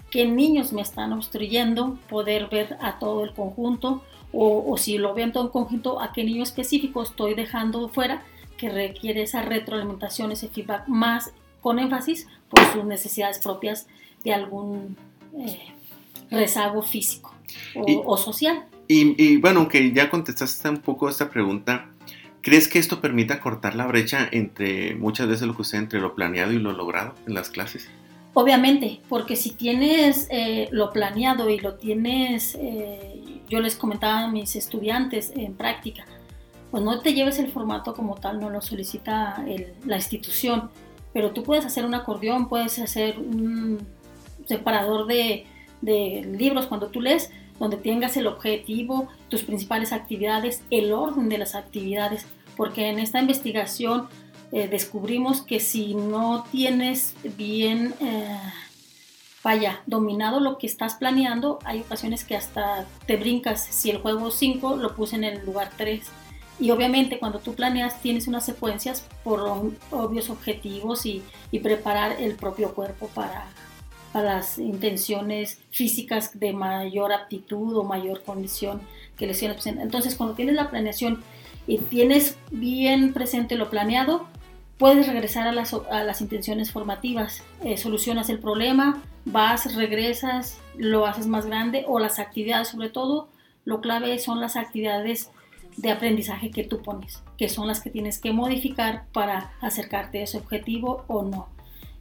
qué 0.09 0.25
niños 0.25 0.73
me 0.73 0.81
están 0.81 1.13
obstruyendo, 1.13 1.97
poder 2.09 2.47
ver 2.47 2.77
a 2.81 2.99
todo 2.99 3.23
el 3.23 3.33
conjunto 3.33 4.03
o, 4.31 4.65
o 4.71 4.77
si 4.77 4.97
lo 4.97 5.13
veo 5.13 5.25
en 5.25 5.31
todo 5.31 5.45
el 5.45 5.51
conjunto, 5.51 6.01
a 6.01 6.13
qué 6.13 6.23
niño 6.23 6.43
específico 6.43 7.03
estoy 7.03 7.33
dejando 7.33 7.89
fuera 7.89 8.23
que 8.57 8.69
requiere 8.69 9.21
esa 9.21 9.41
retroalimentación, 9.41 10.31
ese 10.31 10.49
feedback 10.49 10.87
más 10.87 11.31
con 11.61 11.79
énfasis 11.79 12.27
por 12.49 12.63
sus 12.71 12.83
necesidades 12.85 13.39
propias 13.39 13.87
de 14.23 14.33
algún 14.33 14.97
eh, 15.37 15.73
rezago 16.29 16.81
físico 16.81 17.33
o, 17.75 17.83
y, 17.87 17.99
o 18.03 18.17
social. 18.17 18.65
Y, 18.87 19.21
y, 19.21 19.37
bueno, 19.37 19.61
aunque 19.61 19.91
ya 19.91 20.09
contestaste 20.09 20.69
un 20.69 20.77
poco 20.77 21.09
esta 21.09 21.29
pregunta, 21.29 21.89
¿crees 22.47 22.69
que 22.69 22.79
esto 22.79 23.01
permita 23.01 23.41
cortar 23.41 23.75
la 23.75 23.85
brecha 23.87 24.25
entre 24.31 24.95
muchas 24.95 25.27
veces 25.27 25.45
lo 25.45 25.53
que 25.53 25.63
usted 25.63 25.79
entre 25.79 25.99
lo 25.99 26.15
planeado 26.15 26.53
y 26.53 26.59
lo 26.59 26.71
logrado 26.71 27.13
en 27.27 27.33
las 27.33 27.49
clases? 27.49 27.89
Obviamente, 28.33 29.01
porque 29.09 29.35
si 29.35 29.49
tienes 29.49 30.29
eh, 30.31 30.69
lo 30.71 30.93
planeado 30.93 31.49
y 31.49 31.59
lo 31.59 31.73
tienes, 31.73 32.55
eh, 32.55 33.41
yo 33.49 33.59
les 33.59 33.75
comentaba 33.75 34.21
a 34.21 34.31
mis 34.31 34.55
estudiantes 34.55 35.33
en 35.35 35.55
práctica, 35.55 36.05
pues 36.71 36.81
no 36.81 37.01
te 37.01 37.13
lleves 37.13 37.37
el 37.37 37.51
formato 37.51 37.93
como 37.93 38.15
tal, 38.15 38.39
no 38.39 38.49
lo 38.49 38.61
solicita 38.61 39.43
el, 39.45 39.73
la 39.85 39.97
institución, 39.97 40.69
pero 41.11 41.31
tú 41.31 41.43
puedes 41.43 41.65
hacer 41.65 41.83
un 41.83 41.95
acordeón, 41.95 42.47
puedes 42.47 42.79
hacer 42.79 43.19
un 43.19 43.85
separador 44.45 45.05
de, 45.05 45.45
de 45.81 46.25
libros 46.39 46.67
cuando 46.67 46.87
tú 46.87 47.01
lees, 47.01 47.29
donde 47.59 47.75
tengas 47.75 48.15
el 48.15 48.27
objetivo, 48.27 49.09
tus 49.27 49.43
principales 49.43 49.91
actividades, 49.91 50.63
el 50.71 50.93
orden 50.93 51.27
de 51.27 51.39
las 51.39 51.53
actividades, 51.55 52.25
porque 52.57 52.89
en 52.89 52.99
esta 52.99 53.19
investigación 53.19 54.09
eh, 54.51 54.67
descubrimos 54.67 55.41
que 55.41 55.59
si 55.59 55.93
no 55.93 56.45
tienes 56.51 57.15
bien, 57.37 57.93
eh, 58.01 58.37
vaya, 59.43 59.81
dominado 59.85 60.39
lo 60.39 60.57
que 60.57 60.67
estás 60.67 60.95
planeando, 60.95 61.59
hay 61.63 61.81
ocasiones 61.81 62.25
que 62.25 62.35
hasta 62.35 62.85
te 63.05 63.17
brincas. 63.17 63.63
Si 63.63 63.89
el 63.91 63.99
juego 63.99 64.31
5 64.31 64.77
lo 64.77 64.95
puse 64.95 65.15
en 65.17 65.23
el 65.23 65.45
lugar 65.45 65.71
3 65.77 66.01
y 66.59 66.71
obviamente 66.71 67.19
cuando 67.19 67.39
tú 67.39 67.53
planeas 67.53 68.01
tienes 68.01 68.27
unas 68.27 68.45
secuencias 68.45 69.05
por 69.23 69.41
obvios 69.91 70.29
objetivos 70.29 71.05
y, 71.05 71.21
y 71.51 71.59
preparar 71.59 72.15
el 72.19 72.35
propio 72.35 72.73
cuerpo 72.73 73.07
para, 73.13 73.45
para, 74.11 74.35
las 74.35 74.57
intenciones 74.57 75.59
físicas 75.69 76.39
de 76.39 76.53
mayor 76.53 77.13
aptitud 77.13 77.77
o 77.77 77.83
mayor 77.83 78.23
condición 78.23 78.81
que 79.17 79.27
lesiones. 79.27 79.65
Entonces 79.67 80.15
cuando 80.15 80.35
tienes 80.35 80.55
la 80.55 80.71
planeación 80.71 81.21
y 81.67 81.79
tienes 81.79 82.37
bien 82.49 83.13
presente 83.13 83.55
lo 83.55 83.69
planeado, 83.69 84.25
puedes 84.77 85.07
regresar 85.07 85.47
a 85.47 85.51
las, 85.51 85.73
a 85.73 86.03
las 86.03 86.21
intenciones 86.21 86.71
formativas, 86.71 87.43
eh, 87.63 87.77
solucionas 87.77 88.29
el 88.29 88.39
problema, 88.39 89.03
vas, 89.25 89.75
regresas, 89.75 90.59
lo 90.77 91.05
haces 91.05 91.27
más 91.27 91.45
grande 91.45 91.83
o 91.87 91.99
las 91.99 92.19
actividades 92.19 92.69
sobre 92.69 92.89
todo, 92.89 93.27
lo 93.65 93.81
clave 93.81 94.17
son 94.19 94.39
las 94.39 94.55
actividades 94.55 95.29
de 95.75 95.91
aprendizaje 95.91 96.51
que 96.51 96.63
tú 96.63 96.81
pones, 96.81 97.21
que 97.37 97.49
son 97.49 97.67
las 97.67 97.81
que 97.81 97.89
tienes 97.89 98.19
que 98.19 98.31
modificar 98.31 99.05
para 99.11 99.51
acercarte 99.61 100.19
a 100.19 100.23
ese 100.23 100.37
objetivo 100.37 101.03
o 101.07 101.23
no. 101.23 101.49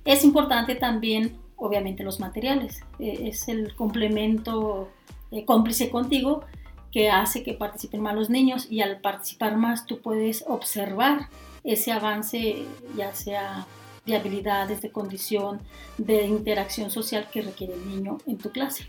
Es 0.04 0.24
importante 0.24 0.76
también, 0.76 1.36
obviamente, 1.56 2.04
los 2.04 2.20
materiales. 2.20 2.84
Eh, 2.98 3.24
es 3.24 3.48
el 3.48 3.74
complemento 3.74 4.88
eh, 5.32 5.44
cómplice 5.44 5.90
contigo 5.90 6.44
que 6.96 7.10
hace 7.10 7.42
que 7.42 7.52
participen 7.52 8.00
más 8.00 8.14
los 8.14 8.30
niños 8.30 8.68
y 8.70 8.80
al 8.80 9.02
participar 9.02 9.58
más 9.58 9.84
tú 9.84 10.00
puedes 10.00 10.44
observar 10.46 11.28
ese 11.62 11.92
avance, 11.92 12.64
ya 12.96 13.14
sea 13.14 13.66
de 14.06 14.16
habilidades, 14.16 14.80
de 14.80 14.90
condición, 14.90 15.60
de 15.98 16.24
interacción 16.24 16.90
social 16.90 17.28
que 17.30 17.42
requiere 17.42 17.74
el 17.74 17.86
niño 17.86 18.16
en 18.26 18.38
tu 18.38 18.50
clase. 18.50 18.86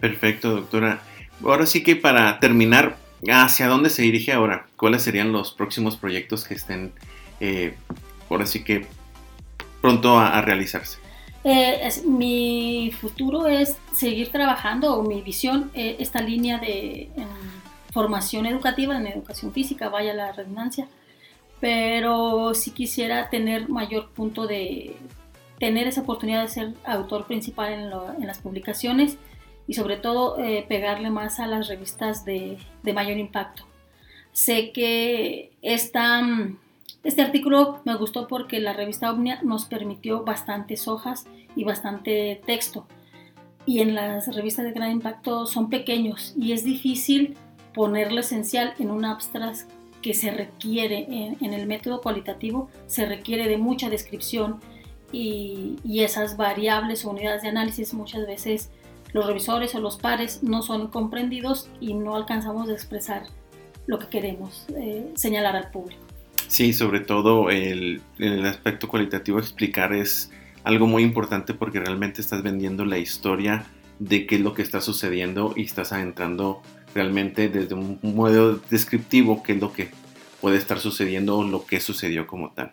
Perfecto, 0.00 0.48
doctora. 0.52 1.02
ahora 1.44 1.66
sí 1.66 1.82
que 1.82 1.94
para 1.94 2.40
terminar, 2.40 2.96
¿hacia 3.30 3.68
dónde 3.68 3.90
se 3.90 4.00
dirige 4.00 4.32
ahora? 4.32 4.66
¿Cuáles 4.78 5.02
serían 5.02 5.30
los 5.30 5.52
próximos 5.52 5.98
proyectos 5.98 6.44
que 6.44 6.54
estén, 6.54 6.94
eh, 7.40 7.74
ahora 8.30 8.46
sí 8.46 8.64
que 8.64 8.86
pronto 9.82 10.18
a, 10.18 10.38
a 10.38 10.40
realizarse? 10.40 11.05
Eh, 11.48 11.86
es- 11.86 12.04
mi 12.04 12.90
futuro 13.00 13.46
es 13.46 13.76
seguir 13.94 14.30
trabajando, 14.32 14.94
o 14.96 15.02
mi 15.04 15.20
visión, 15.22 15.70
eh, 15.74 15.94
esta 16.00 16.20
línea 16.20 16.58
de 16.58 17.08
en 17.16 17.28
formación 17.92 18.46
educativa, 18.46 18.96
en 18.96 19.06
educación 19.06 19.52
física, 19.52 19.88
vaya 19.88 20.12
la 20.12 20.32
redundancia, 20.32 20.88
pero 21.60 22.52
sí 22.54 22.72
quisiera 22.72 23.30
tener 23.30 23.68
mayor 23.68 24.10
punto 24.10 24.46
de 24.46 24.96
tener 25.60 25.86
esa 25.86 26.00
oportunidad 26.02 26.42
de 26.42 26.48
ser 26.48 26.74
autor 26.84 27.26
principal 27.26 27.72
en, 27.72 27.90
lo- 27.90 28.12
en 28.12 28.26
las 28.26 28.38
publicaciones 28.38 29.16
y 29.68 29.74
sobre 29.74 29.96
todo 29.96 30.38
eh, 30.38 30.64
pegarle 30.68 31.10
más 31.10 31.38
a 31.40 31.46
las 31.46 31.68
revistas 31.68 32.24
de, 32.24 32.58
de 32.82 32.92
mayor 32.92 33.18
impacto. 33.18 33.64
Sé 34.32 34.72
que 34.72 35.52
esta, 35.62 36.20
mm, 36.22 36.58
este 37.06 37.22
artículo 37.22 37.80
me 37.84 37.94
gustó 37.94 38.26
porque 38.26 38.58
la 38.58 38.72
revista 38.72 39.12
Omnia 39.12 39.40
nos 39.42 39.66
permitió 39.66 40.24
bastantes 40.24 40.88
hojas 40.88 41.24
y 41.54 41.62
bastante 41.62 42.40
texto. 42.44 42.86
Y 43.64 43.80
en 43.80 43.94
las 43.94 44.34
revistas 44.34 44.64
de 44.64 44.72
gran 44.72 44.90
impacto 44.90 45.46
son 45.46 45.70
pequeños 45.70 46.34
y 46.36 46.52
es 46.52 46.64
difícil 46.64 47.36
poner 47.74 48.12
lo 48.12 48.20
esencial 48.20 48.74
en 48.78 48.90
un 48.90 49.04
abstract 49.04 49.70
que 50.02 50.14
se 50.14 50.30
requiere 50.30 51.06
en, 51.40 51.52
el 51.52 51.66
método 51.66 52.00
cualitativo, 52.00 52.68
se 52.86 53.06
requiere 53.06 53.48
de 53.48 53.56
mucha 53.56 53.88
descripción 53.88 54.60
y, 55.12 55.76
y 55.84 56.00
esas 56.00 56.36
variables 56.36 57.04
o 57.04 57.10
unidades 57.10 57.42
de 57.42 57.48
análisis 57.48 57.94
muchas 57.94 58.26
veces 58.26 58.70
los 59.12 59.26
revisores 59.26 59.74
o 59.74 59.80
los 59.80 59.96
pares 59.96 60.42
no 60.42 60.62
son 60.62 60.88
comprendidos 60.88 61.68
y 61.80 61.94
no 61.94 62.16
alcanzamos 62.16 62.68
a 62.68 62.72
expresar 62.72 63.24
lo 63.86 63.98
que 63.98 64.08
queremos 64.08 64.66
eh, 64.76 65.12
señalar 65.14 65.56
al 65.56 65.70
público. 65.70 66.05
Sí, 66.48 66.72
sobre 66.72 67.00
todo 67.00 67.50
el, 67.50 68.00
el 68.18 68.46
aspecto 68.46 68.88
cualitativo 68.88 69.38
explicar 69.38 69.92
es 69.92 70.30
algo 70.64 70.86
muy 70.86 71.02
importante 71.02 71.54
porque 71.54 71.80
realmente 71.80 72.20
estás 72.20 72.42
vendiendo 72.42 72.84
la 72.84 72.98
historia 72.98 73.66
de 73.98 74.26
qué 74.26 74.36
es 74.36 74.40
lo 74.40 74.54
que 74.54 74.62
está 74.62 74.80
sucediendo 74.80 75.54
y 75.56 75.62
estás 75.62 75.92
adentrando 75.92 76.62
realmente 76.94 77.48
desde 77.48 77.74
un 77.74 77.98
modo 78.02 78.60
descriptivo 78.70 79.42
qué 79.42 79.52
es 79.52 79.60
lo 79.60 79.72
que 79.72 79.90
puede 80.40 80.56
estar 80.56 80.78
sucediendo 80.78 81.38
o 81.38 81.44
lo 81.44 81.66
que 81.66 81.80
sucedió 81.80 82.26
como 82.26 82.50
tal. 82.50 82.72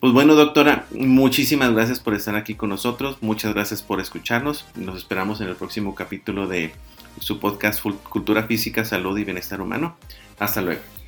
Pues 0.00 0.12
bueno, 0.12 0.34
doctora, 0.34 0.86
muchísimas 0.92 1.72
gracias 1.72 2.00
por 2.00 2.14
estar 2.14 2.34
aquí 2.34 2.54
con 2.54 2.70
nosotros, 2.70 3.18
muchas 3.20 3.52
gracias 3.52 3.82
por 3.82 4.00
escucharnos, 4.00 4.64
nos 4.74 4.96
esperamos 4.96 5.40
en 5.40 5.48
el 5.48 5.56
próximo 5.56 5.94
capítulo 5.94 6.48
de 6.48 6.72
su 7.18 7.38
podcast 7.38 7.84
Cultura 8.08 8.44
Física, 8.44 8.84
Salud 8.84 9.18
y 9.18 9.24
Bienestar 9.24 9.60
Humano. 9.60 9.96
Hasta 10.38 10.62
luego. 10.62 10.99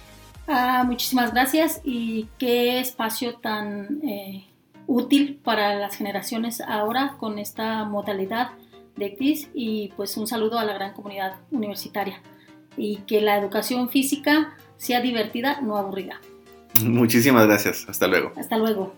Ah, 0.55 0.85
muchísimas 0.87 1.33
gracias 1.33 1.81
y 1.83 2.29
qué 2.38 2.79
espacio 2.79 3.37
tan 3.37 4.03
eh, 4.07 4.45
útil 4.87 5.41
para 5.43 5.77
las 5.77 5.97
generaciones 5.97 6.61
ahora 6.61 7.17
con 7.19 7.38
esta 7.38 7.87
modalidad 7.87 8.51
de 8.97 9.15
CTIS 9.15 9.49
y 9.55 9.95
pues 9.97 10.15
un 10.19 10.27
saludo 10.27 10.59
a 10.59 10.65
la 10.65 10.75
gran 10.75 10.93
comunidad 10.93 11.37
universitaria 11.51 12.21
y 12.77 12.97
que 13.07 13.23
la 13.23 13.38
educación 13.38 13.88
física 13.88 14.55
sea 14.77 15.01
divertida, 15.01 15.62
no 15.62 15.79
aburrida. 15.79 16.21
Muchísimas 16.85 17.47
gracias, 17.47 17.88
hasta 17.88 18.07
luego. 18.07 18.33
Hasta 18.37 18.59
luego. 18.59 18.93